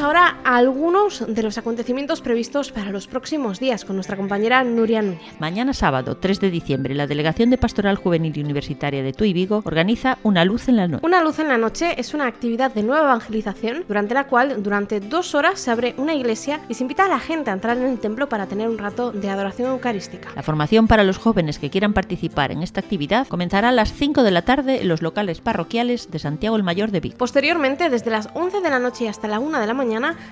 Ahora 0.00 0.38
algunos 0.44 1.24
de 1.26 1.42
los 1.42 1.58
acontecimientos 1.58 2.22
previstos 2.22 2.72
para 2.72 2.90
los 2.90 3.06
próximos 3.06 3.60
días 3.60 3.84
con 3.84 3.96
nuestra 3.96 4.16
compañera 4.16 4.64
Nuria 4.64 5.02
Núñez. 5.02 5.20
Mañana 5.38 5.74
sábado, 5.74 6.16
3 6.16 6.40
de 6.40 6.50
diciembre, 6.50 6.94
la 6.94 7.06
Delegación 7.06 7.50
de 7.50 7.58
Pastoral 7.58 7.96
Juvenil 7.96 8.36
y 8.36 8.40
Universitaria 8.40 9.02
de 9.02 9.12
Tui 9.12 9.32
Vigo 9.32 9.60
organiza 9.64 10.18
Una 10.22 10.44
Luz 10.44 10.68
en 10.68 10.76
la 10.76 10.88
Noche. 10.88 11.04
Una 11.04 11.22
Luz 11.22 11.38
en 11.40 11.48
la 11.48 11.58
Noche 11.58 11.94
es 11.98 12.14
una 12.14 12.26
actividad 12.26 12.72
de 12.72 12.82
nueva 12.82 13.02
evangelización 13.02 13.84
durante 13.86 14.14
la 14.14 14.28
cual 14.28 14.62
durante 14.62 15.00
dos 15.00 15.34
horas 15.34 15.60
se 15.60 15.70
abre 15.70 15.94
una 15.98 16.14
iglesia 16.14 16.60
y 16.68 16.74
se 16.74 16.84
invita 16.84 17.04
a 17.04 17.08
la 17.08 17.20
gente 17.20 17.50
a 17.50 17.54
entrar 17.54 17.76
en 17.76 17.84
el 17.84 17.98
templo 17.98 18.28
para 18.28 18.46
tener 18.46 18.68
un 18.68 18.78
rato 18.78 19.12
de 19.12 19.28
adoración 19.28 19.70
eucarística. 19.70 20.30
La 20.34 20.42
formación 20.42 20.86
para 20.86 21.04
los 21.04 21.18
jóvenes 21.18 21.58
que 21.58 21.70
quieran 21.70 21.92
participar 21.92 22.50
en 22.50 22.62
esta 22.62 22.80
actividad 22.80 23.26
comenzará 23.28 23.68
a 23.68 23.72
las 23.72 23.92
5 23.92 24.22
de 24.22 24.30
la 24.30 24.42
tarde 24.42 24.82
en 24.82 24.88
los 24.88 25.02
locales 25.02 25.40
parroquiales 25.40 26.10
de 26.10 26.18
Santiago 26.18 26.56
el 26.56 26.62
Mayor 26.62 26.90
de 26.92 27.00
Vigo. 27.00 27.18
Posteriormente, 27.18 27.90
desde 27.90 28.10
las 28.10 28.28
11 28.34 28.60
de 28.60 28.70
la 28.70 28.78
noche 28.78 29.08
hasta 29.08 29.28
la 29.28 29.38
1 29.38 29.60
de 29.60 29.66
la 29.66 29.74
mañana, 29.74 29.81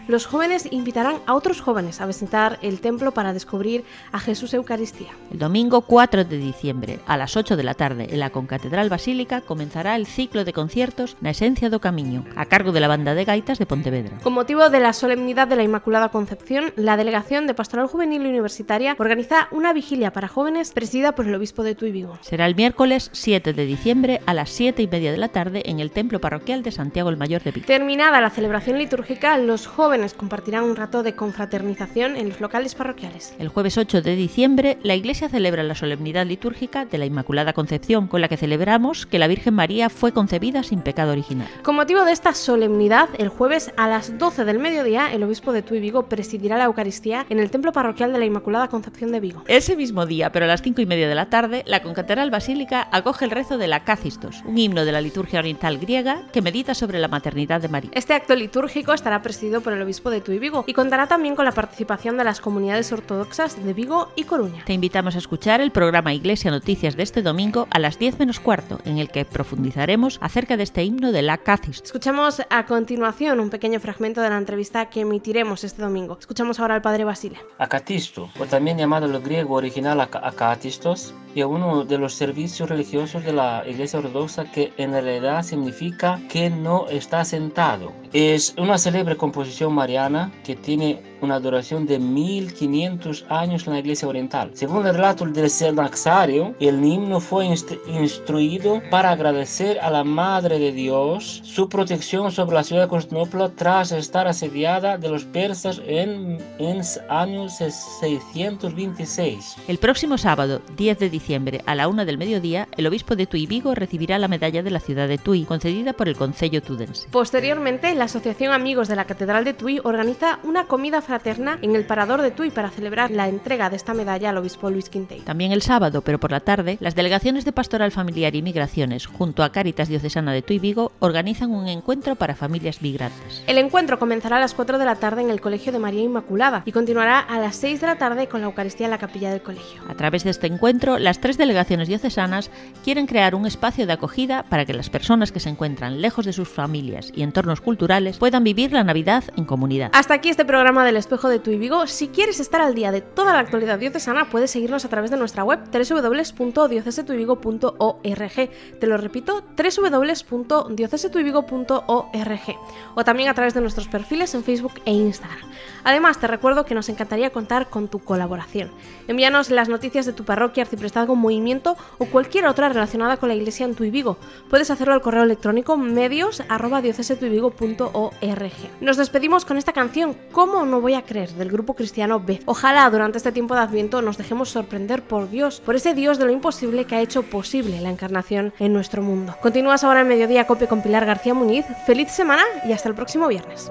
los 0.06 0.26
jóvenes 0.26 0.68
invitarán 0.70 1.16
a 1.26 1.34
otros 1.34 1.60
jóvenes 1.60 2.00
a 2.00 2.06
visitar 2.06 2.58
el 2.62 2.80
templo 2.80 3.10
para 3.10 3.32
descubrir 3.32 3.84
a 4.12 4.20
Jesús 4.20 4.54
Eucaristía. 4.54 5.08
El 5.32 5.38
domingo 5.38 5.80
4 5.82 6.24
de 6.24 6.38
diciembre, 6.38 7.00
a 7.06 7.16
las 7.16 7.36
8 7.36 7.56
de 7.56 7.62
la 7.64 7.74
tarde, 7.74 8.08
en 8.10 8.20
la 8.20 8.30
Concatedral 8.30 8.88
Basílica, 8.88 9.40
comenzará 9.40 9.96
el 9.96 10.06
ciclo 10.06 10.44
de 10.44 10.52
conciertos 10.52 11.16
Na 11.20 11.30
Esencia 11.30 11.68
do 11.68 11.80
Camiño, 11.80 12.24
a 12.36 12.46
cargo 12.46 12.70
de 12.70 12.78
la 12.78 12.88
Banda 12.88 13.14
de 13.14 13.24
Gaitas 13.24 13.58
de 13.58 13.66
Pontevedra. 13.66 14.18
Con 14.22 14.34
motivo 14.34 14.70
de 14.70 14.78
la 14.78 14.92
solemnidad 14.92 15.48
de 15.48 15.56
la 15.56 15.64
Inmaculada 15.64 16.10
Concepción, 16.10 16.72
la 16.76 16.96
Delegación 16.96 17.46
de 17.46 17.54
Pastoral 17.54 17.88
Juvenil 17.88 18.26
Universitaria 18.26 18.94
organiza 18.98 19.48
una 19.50 19.72
vigilia 19.72 20.12
para 20.12 20.28
jóvenes 20.28 20.70
presidida 20.70 21.12
por 21.12 21.26
el 21.26 21.34
obispo 21.34 21.64
de 21.64 21.74
Tuy 21.74 21.90
Vigo. 21.90 22.18
Será 22.22 22.46
el 22.46 22.54
miércoles 22.54 23.10
7 23.12 23.52
de 23.52 23.66
diciembre 23.66 24.20
a 24.26 24.34
las 24.34 24.50
7 24.50 24.82
y 24.82 24.86
media 24.86 25.10
de 25.10 25.18
la 25.18 25.28
tarde 25.28 25.62
en 25.66 25.80
el 25.80 25.90
Templo 25.90 26.20
Parroquial 26.20 26.62
de 26.62 26.70
Santiago 26.70 27.10
el 27.10 27.16
Mayor 27.16 27.42
de 27.42 27.50
Vigo. 27.50 27.66
Terminada 27.66 28.20
la 28.20 28.30
celebración 28.30 28.78
litúrgica, 28.78 29.36
los 29.46 29.66
jóvenes 29.66 30.14
compartirán 30.14 30.64
un 30.64 30.76
rato 30.76 31.02
de 31.02 31.14
confraternización 31.14 32.16
en 32.16 32.28
los 32.30 32.40
locales 32.40 32.74
parroquiales. 32.74 33.34
El 33.38 33.48
jueves 33.48 33.78
8 33.78 34.02
de 34.02 34.16
diciembre, 34.16 34.78
la 34.82 34.94
Iglesia 34.94 35.28
celebra 35.28 35.62
la 35.62 35.74
solemnidad 35.74 36.26
litúrgica 36.26 36.84
de 36.84 36.98
la 36.98 37.06
Inmaculada 37.06 37.52
Concepción, 37.52 38.06
con 38.06 38.20
la 38.20 38.28
que 38.28 38.36
celebramos 38.36 39.06
que 39.06 39.18
la 39.18 39.26
Virgen 39.26 39.54
María 39.54 39.90
fue 39.90 40.12
concebida 40.12 40.62
sin 40.62 40.82
pecado 40.82 41.12
original. 41.12 41.48
Con 41.62 41.76
motivo 41.76 42.04
de 42.04 42.12
esta 42.12 42.34
solemnidad, 42.34 43.08
el 43.18 43.28
jueves 43.28 43.72
a 43.76 43.88
las 43.88 44.18
12 44.18 44.44
del 44.44 44.58
mediodía, 44.58 45.12
el 45.12 45.22
obispo 45.22 45.52
de 45.52 45.62
Tuy 45.62 45.80
Vigo 45.80 46.06
presidirá 46.06 46.58
la 46.58 46.64
Eucaristía 46.64 47.26
en 47.28 47.38
el 47.38 47.50
Templo 47.50 47.72
Parroquial 47.72 48.12
de 48.12 48.18
la 48.18 48.24
Inmaculada 48.24 48.68
Concepción 48.68 49.12
de 49.12 49.20
Vigo. 49.20 49.42
Ese 49.46 49.76
mismo 49.76 50.06
día, 50.06 50.32
pero 50.32 50.44
a 50.44 50.48
las 50.48 50.62
5 50.62 50.80
y 50.80 50.86
media 50.86 51.08
de 51.08 51.14
la 51.14 51.30
tarde, 51.30 51.62
la 51.66 51.82
Concatedral 51.82 52.30
Basílica 52.30 52.88
acoge 52.92 53.24
el 53.24 53.30
rezo 53.30 53.58
de 53.58 53.68
la 53.68 53.84
Cácistos, 53.84 54.42
un 54.44 54.58
himno 54.58 54.84
de 54.84 54.92
la 54.92 55.00
liturgia 55.00 55.38
oriental 55.38 55.78
griega 55.78 56.22
que 56.32 56.42
medita 56.42 56.74
sobre 56.74 56.98
la 56.98 57.08
maternidad 57.08 57.60
de 57.60 57.68
María. 57.68 57.90
Este 57.94 58.14
acto 58.14 58.34
litúrgico 58.34 58.92
estará 58.92 59.22
presidido 59.30 59.60
por 59.60 59.72
el 59.72 59.80
obispo 59.80 60.10
de 60.10 60.20
Tuy 60.20 60.40
Vigo 60.40 60.64
y 60.66 60.72
contará 60.72 61.06
también 61.06 61.36
con 61.36 61.44
la 61.44 61.52
participación 61.52 62.16
de 62.16 62.24
las 62.24 62.40
comunidades 62.40 62.90
ortodoxas 62.90 63.64
de 63.64 63.72
Vigo 63.72 64.08
y 64.16 64.24
Coruña. 64.24 64.64
Te 64.64 64.72
invitamos 64.72 65.14
a 65.14 65.18
escuchar 65.18 65.60
el 65.60 65.70
programa 65.70 66.12
Iglesia 66.12 66.50
Noticias 66.50 66.96
de 66.96 67.04
este 67.04 67.22
domingo 67.22 67.68
a 67.70 67.78
las 67.78 67.96
10 67.96 68.18
menos 68.18 68.40
cuarto, 68.40 68.80
en 68.84 68.98
el 68.98 69.08
que 69.08 69.24
profundizaremos 69.24 70.18
acerca 70.20 70.56
de 70.56 70.64
este 70.64 70.82
himno 70.82 71.12
de 71.12 71.22
la 71.22 71.38
Cácistos. 71.38 71.86
Escuchamos 71.86 72.42
a 72.50 72.66
continuación 72.66 73.38
un 73.38 73.50
pequeño 73.50 73.78
fragmento 73.78 74.20
de 74.20 74.30
la 74.30 74.36
entrevista 74.36 74.90
que 74.90 75.02
emitiremos 75.02 75.62
este 75.62 75.80
domingo. 75.80 76.16
Escuchamos 76.18 76.58
ahora 76.58 76.74
al 76.74 76.82
padre 76.82 77.04
Basile. 77.04 77.38
Acatisto, 77.58 78.30
o 78.36 78.46
también 78.46 78.78
llamado 78.78 79.06
el 79.06 79.22
griego 79.22 79.54
original 79.54 80.00
acatistos, 80.00 81.14
es 81.34 81.44
uno 81.44 81.84
de 81.84 81.98
los 81.98 82.14
servicios 82.14 82.68
religiosos 82.68 83.24
de 83.24 83.32
la 83.32 83.62
Iglesia 83.66 83.98
Ortodoxa 83.98 84.50
que 84.50 84.72
en 84.76 84.92
realidad 84.92 85.42
significa 85.42 86.20
que 86.28 86.50
no 86.50 86.88
está 86.88 87.24
sentado. 87.24 87.92
Es 88.12 88.54
una 88.58 88.78
célebre 88.78 89.16
composición 89.16 89.72
mariana 89.72 90.32
que 90.44 90.56
tiene 90.56 91.09
una 91.22 91.40
duración 91.40 91.86
de 91.86 91.98
1500 91.98 93.26
años 93.28 93.66
en 93.66 93.72
la 93.74 93.80
Iglesia 93.80 94.08
Oriental. 94.08 94.50
Según 94.54 94.86
el 94.86 94.94
relato 94.94 95.24
del 95.26 95.50
Sernaxario, 95.50 96.54
el 96.60 96.84
himno 96.84 97.20
fue 97.20 97.46
inst 97.46 97.72
instruido 97.86 98.82
para 98.90 99.10
agradecer 99.10 99.78
a 99.80 99.90
la 99.90 100.04
Madre 100.04 100.58
de 100.58 100.72
Dios 100.72 101.42
su 101.44 101.68
protección 101.68 102.32
sobre 102.32 102.56
la 102.56 102.64
ciudad 102.64 102.82
de 102.82 102.88
Constantinopla 102.88 103.50
tras 103.50 103.92
estar 103.92 104.26
asediada 104.26 104.98
de 104.98 105.08
los 105.08 105.24
persas 105.24 105.80
en, 105.86 106.38
en 106.58 106.80
años 107.08 107.54
626. 107.58 109.56
El 109.68 109.78
próximo 109.78 110.18
sábado, 110.18 110.60
10 110.76 110.98
de 110.98 111.10
diciembre, 111.10 111.62
a 111.66 111.74
la 111.74 111.88
una 111.88 112.04
del 112.04 112.18
mediodía, 112.18 112.68
el 112.76 112.86
obispo 112.86 113.16
de 113.16 113.26
Tui 113.26 113.46
Vigo 113.46 113.74
recibirá 113.74 114.18
la 114.18 114.28
medalla 114.28 114.62
de 114.62 114.70
la 114.70 114.80
ciudad 114.80 115.08
de 115.08 115.18
Tui, 115.18 115.44
concedida 115.44 115.92
por 115.92 116.08
el 116.08 116.16
Concello 116.16 116.62
Tudense. 116.62 117.08
Posteriormente, 117.10 117.94
la 117.94 118.04
Asociación 118.04 118.52
Amigos 118.52 118.88
de 118.88 118.96
la 118.96 119.04
Catedral 119.04 119.44
de 119.44 119.54
Tui 119.54 119.80
organiza 119.82 120.40
una 120.44 120.64
comida 120.66 121.02
fraterna 121.10 121.58
en 121.60 121.74
el 121.74 121.84
Parador 121.84 122.22
de 122.22 122.30
Tui 122.30 122.50
para 122.50 122.70
celebrar 122.70 123.10
la 123.10 123.26
entrega 123.26 123.68
de 123.68 123.74
esta 123.74 123.94
medalla 123.94 124.30
al 124.30 124.36
obispo 124.36 124.70
Luis 124.70 124.88
Quintei. 124.88 125.18
También 125.22 125.50
el 125.50 125.60
sábado, 125.60 126.02
pero 126.02 126.20
por 126.20 126.30
la 126.30 126.38
tarde, 126.38 126.78
las 126.78 126.94
delegaciones 126.94 127.44
de 127.44 127.50
Pastoral 127.50 127.90
Familiar 127.90 128.36
y 128.36 128.42
Migraciones, 128.42 129.06
junto 129.06 129.42
a 129.42 129.50
Cáritas 129.50 129.88
Diocesana 129.88 130.32
de 130.32 130.42
Tui 130.42 130.60
Vigo, 130.60 130.92
organizan 131.00 131.50
un 131.50 131.66
encuentro 131.66 132.14
para 132.14 132.36
familias 132.36 132.80
migrantes. 132.80 133.42
El 133.48 133.58
encuentro 133.58 133.98
comenzará 133.98 134.36
a 134.36 134.40
las 134.40 134.54
4 134.54 134.78
de 134.78 134.84
la 134.84 134.94
tarde 134.94 135.22
en 135.22 135.30
el 135.30 135.40
Colegio 135.40 135.72
de 135.72 135.80
María 135.80 136.02
Inmaculada 136.02 136.62
y 136.64 136.70
continuará 136.70 137.18
a 137.18 137.40
las 137.40 137.56
6 137.56 137.80
de 137.80 137.86
la 137.88 137.98
tarde 137.98 138.28
con 138.28 138.40
la 138.40 138.46
Eucaristía 138.46 138.86
en 138.86 138.92
la 138.92 138.98
capilla 138.98 139.32
del 139.32 139.42
colegio. 139.42 139.82
A 139.88 139.94
través 139.94 140.22
de 140.22 140.30
este 140.30 140.46
encuentro, 140.46 141.00
las 141.00 141.18
tres 141.18 141.38
delegaciones 141.38 141.88
diocesanas 141.88 142.52
quieren 142.84 143.08
crear 143.08 143.34
un 143.34 143.46
espacio 143.46 143.84
de 143.84 143.94
acogida 143.94 144.44
para 144.44 144.64
que 144.64 144.74
las 144.74 144.90
personas 144.90 145.32
que 145.32 145.40
se 145.40 145.48
encuentran 145.48 146.00
lejos 146.00 146.24
de 146.24 146.32
sus 146.32 146.48
familias 146.48 147.10
y 147.16 147.24
entornos 147.24 147.60
culturales 147.60 148.18
puedan 148.18 148.44
vivir 148.44 148.72
la 148.72 148.84
Navidad 148.84 149.24
en 149.36 149.44
comunidad. 149.44 149.90
Hasta 149.92 150.14
aquí 150.14 150.28
este 150.28 150.44
programa 150.44 150.84
del 150.84 150.99
Espejo 151.00 151.28
de 151.28 151.40
Tu 151.40 151.50
Vigo. 151.58 151.86
Si 151.86 152.08
quieres 152.08 152.40
estar 152.40 152.60
al 152.60 152.74
día 152.74 152.92
de 152.92 153.00
toda 153.00 153.32
la 153.32 153.38
actualidad 153.40 153.78
diocesana, 153.78 154.28
puedes 154.30 154.50
seguirnos 154.52 154.84
a 154.84 154.88
través 154.88 155.10
de 155.10 155.16
nuestra 155.16 155.42
web 155.42 155.60
www.diocesetuivigo.org. 155.72 158.50
Te 158.78 158.86
lo 158.86 158.96
repito, 158.96 159.42
www.diocesetuivigo.org. 159.56 162.56
O 162.94 163.04
también 163.04 163.28
a 163.28 163.34
través 163.34 163.54
de 163.54 163.60
nuestros 163.60 163.88
perfiles 163.88 164.32
en 164.34 164.44
Facebook 164.44 164.74
e 164.84 164.92
Instagram. 164.92 165.50
Además, 165.84 166.18
te 166.18 166.26
recuerdo 166.26 166.64
que 166.64 166.74
nos 166.74 166.88
encantaría 166.88 167.30
contar 167.30 167.70
con 167.70 167.86
tu 167.88 168.00
colaboración. 168.00 168.70
Envíanos 169.08 169.50
las 169.50 169.68
noticias 169.68 170.06
de 170.06 170.12
tu 170.12 170.24
parroquia, 170.24 170.62
arciprestazgo, 170.62 171.16
movimiento 171.16 171.76
o 171.98 172.06
cualquier 172.06 172.46
otra 172.46 172.68
relacionada 172.68 173.16
con 173.16 173.28
la 173.28 173.34
iglesia 173.34 173.66
en 173.66 173.74
tu 173.74 173.90
Vigo. 173.90 174.18
Puedes 174.48 174.70
hacerlo 174.70 174.94
al 174.94 175.00
correo 175.00 175.24
electrónico 175.24 175.76
medios 175.76 176.44
arroba 176.48 176.82
diocesetuivigo.org. 176.82 178.52
Nos 178.80 178.96
despedimos 178.96 179.44
con 179.44 179.56
esta 179.56 179.72
canción, 179.72 180.16
¿Cómo 180.32 180.64
no 180.64 180.80
voy 180.80 180.89
a 180.94 181.02
creer? 181.02 181.20
del 181.28 181.50
grupo 181.50 181.74
cristiano 181.74 182.20
B. 182.20 182.40
Ojalá 182.46 182.88
durante 182.90 183.18
este 183.18 183.32
tiempo 183.32 183.54
de 183.54 183.60
Adviento 183.60 184.02
nos 184.02 184.16
dejemos 184.16 184.48
sorprender 184.48 185.02
por 185.02 185.30
Dios, 185.30 185.60
por 185.60 185.76
ese 185.76 185.94
Dios 185.94 186.18
de 186.18 186.24
lo 186.24 186.32
imposible 186.32 186.84
que 186.84 186.96
ha 186.96 187.00
hecho 187.00 187.22
posible 187.22 187.80
la 187.80 187.90
encarnación 187.90 188.52
en 188.58 188.72
nuestro 188.72 189.02
mundo. 189.02 189.36
Continúas 189.42 189.84
ahora 189.84 190.00
en 190.00 190.08
Mediodía 190.08 190.46
Copia 190.46 190.68
con 190.68 190.82
Pilar 190.82 191.04
García 191.04 191.34
Muñiz. 191.34 191.66
Feliz 191.86 192.10
semana 192.10 192.42
y 192.64 192.72
hasta 192.72 192.88
el 192.88 192.94
próximo 192.94 193.28
viernes. 193.28 193.70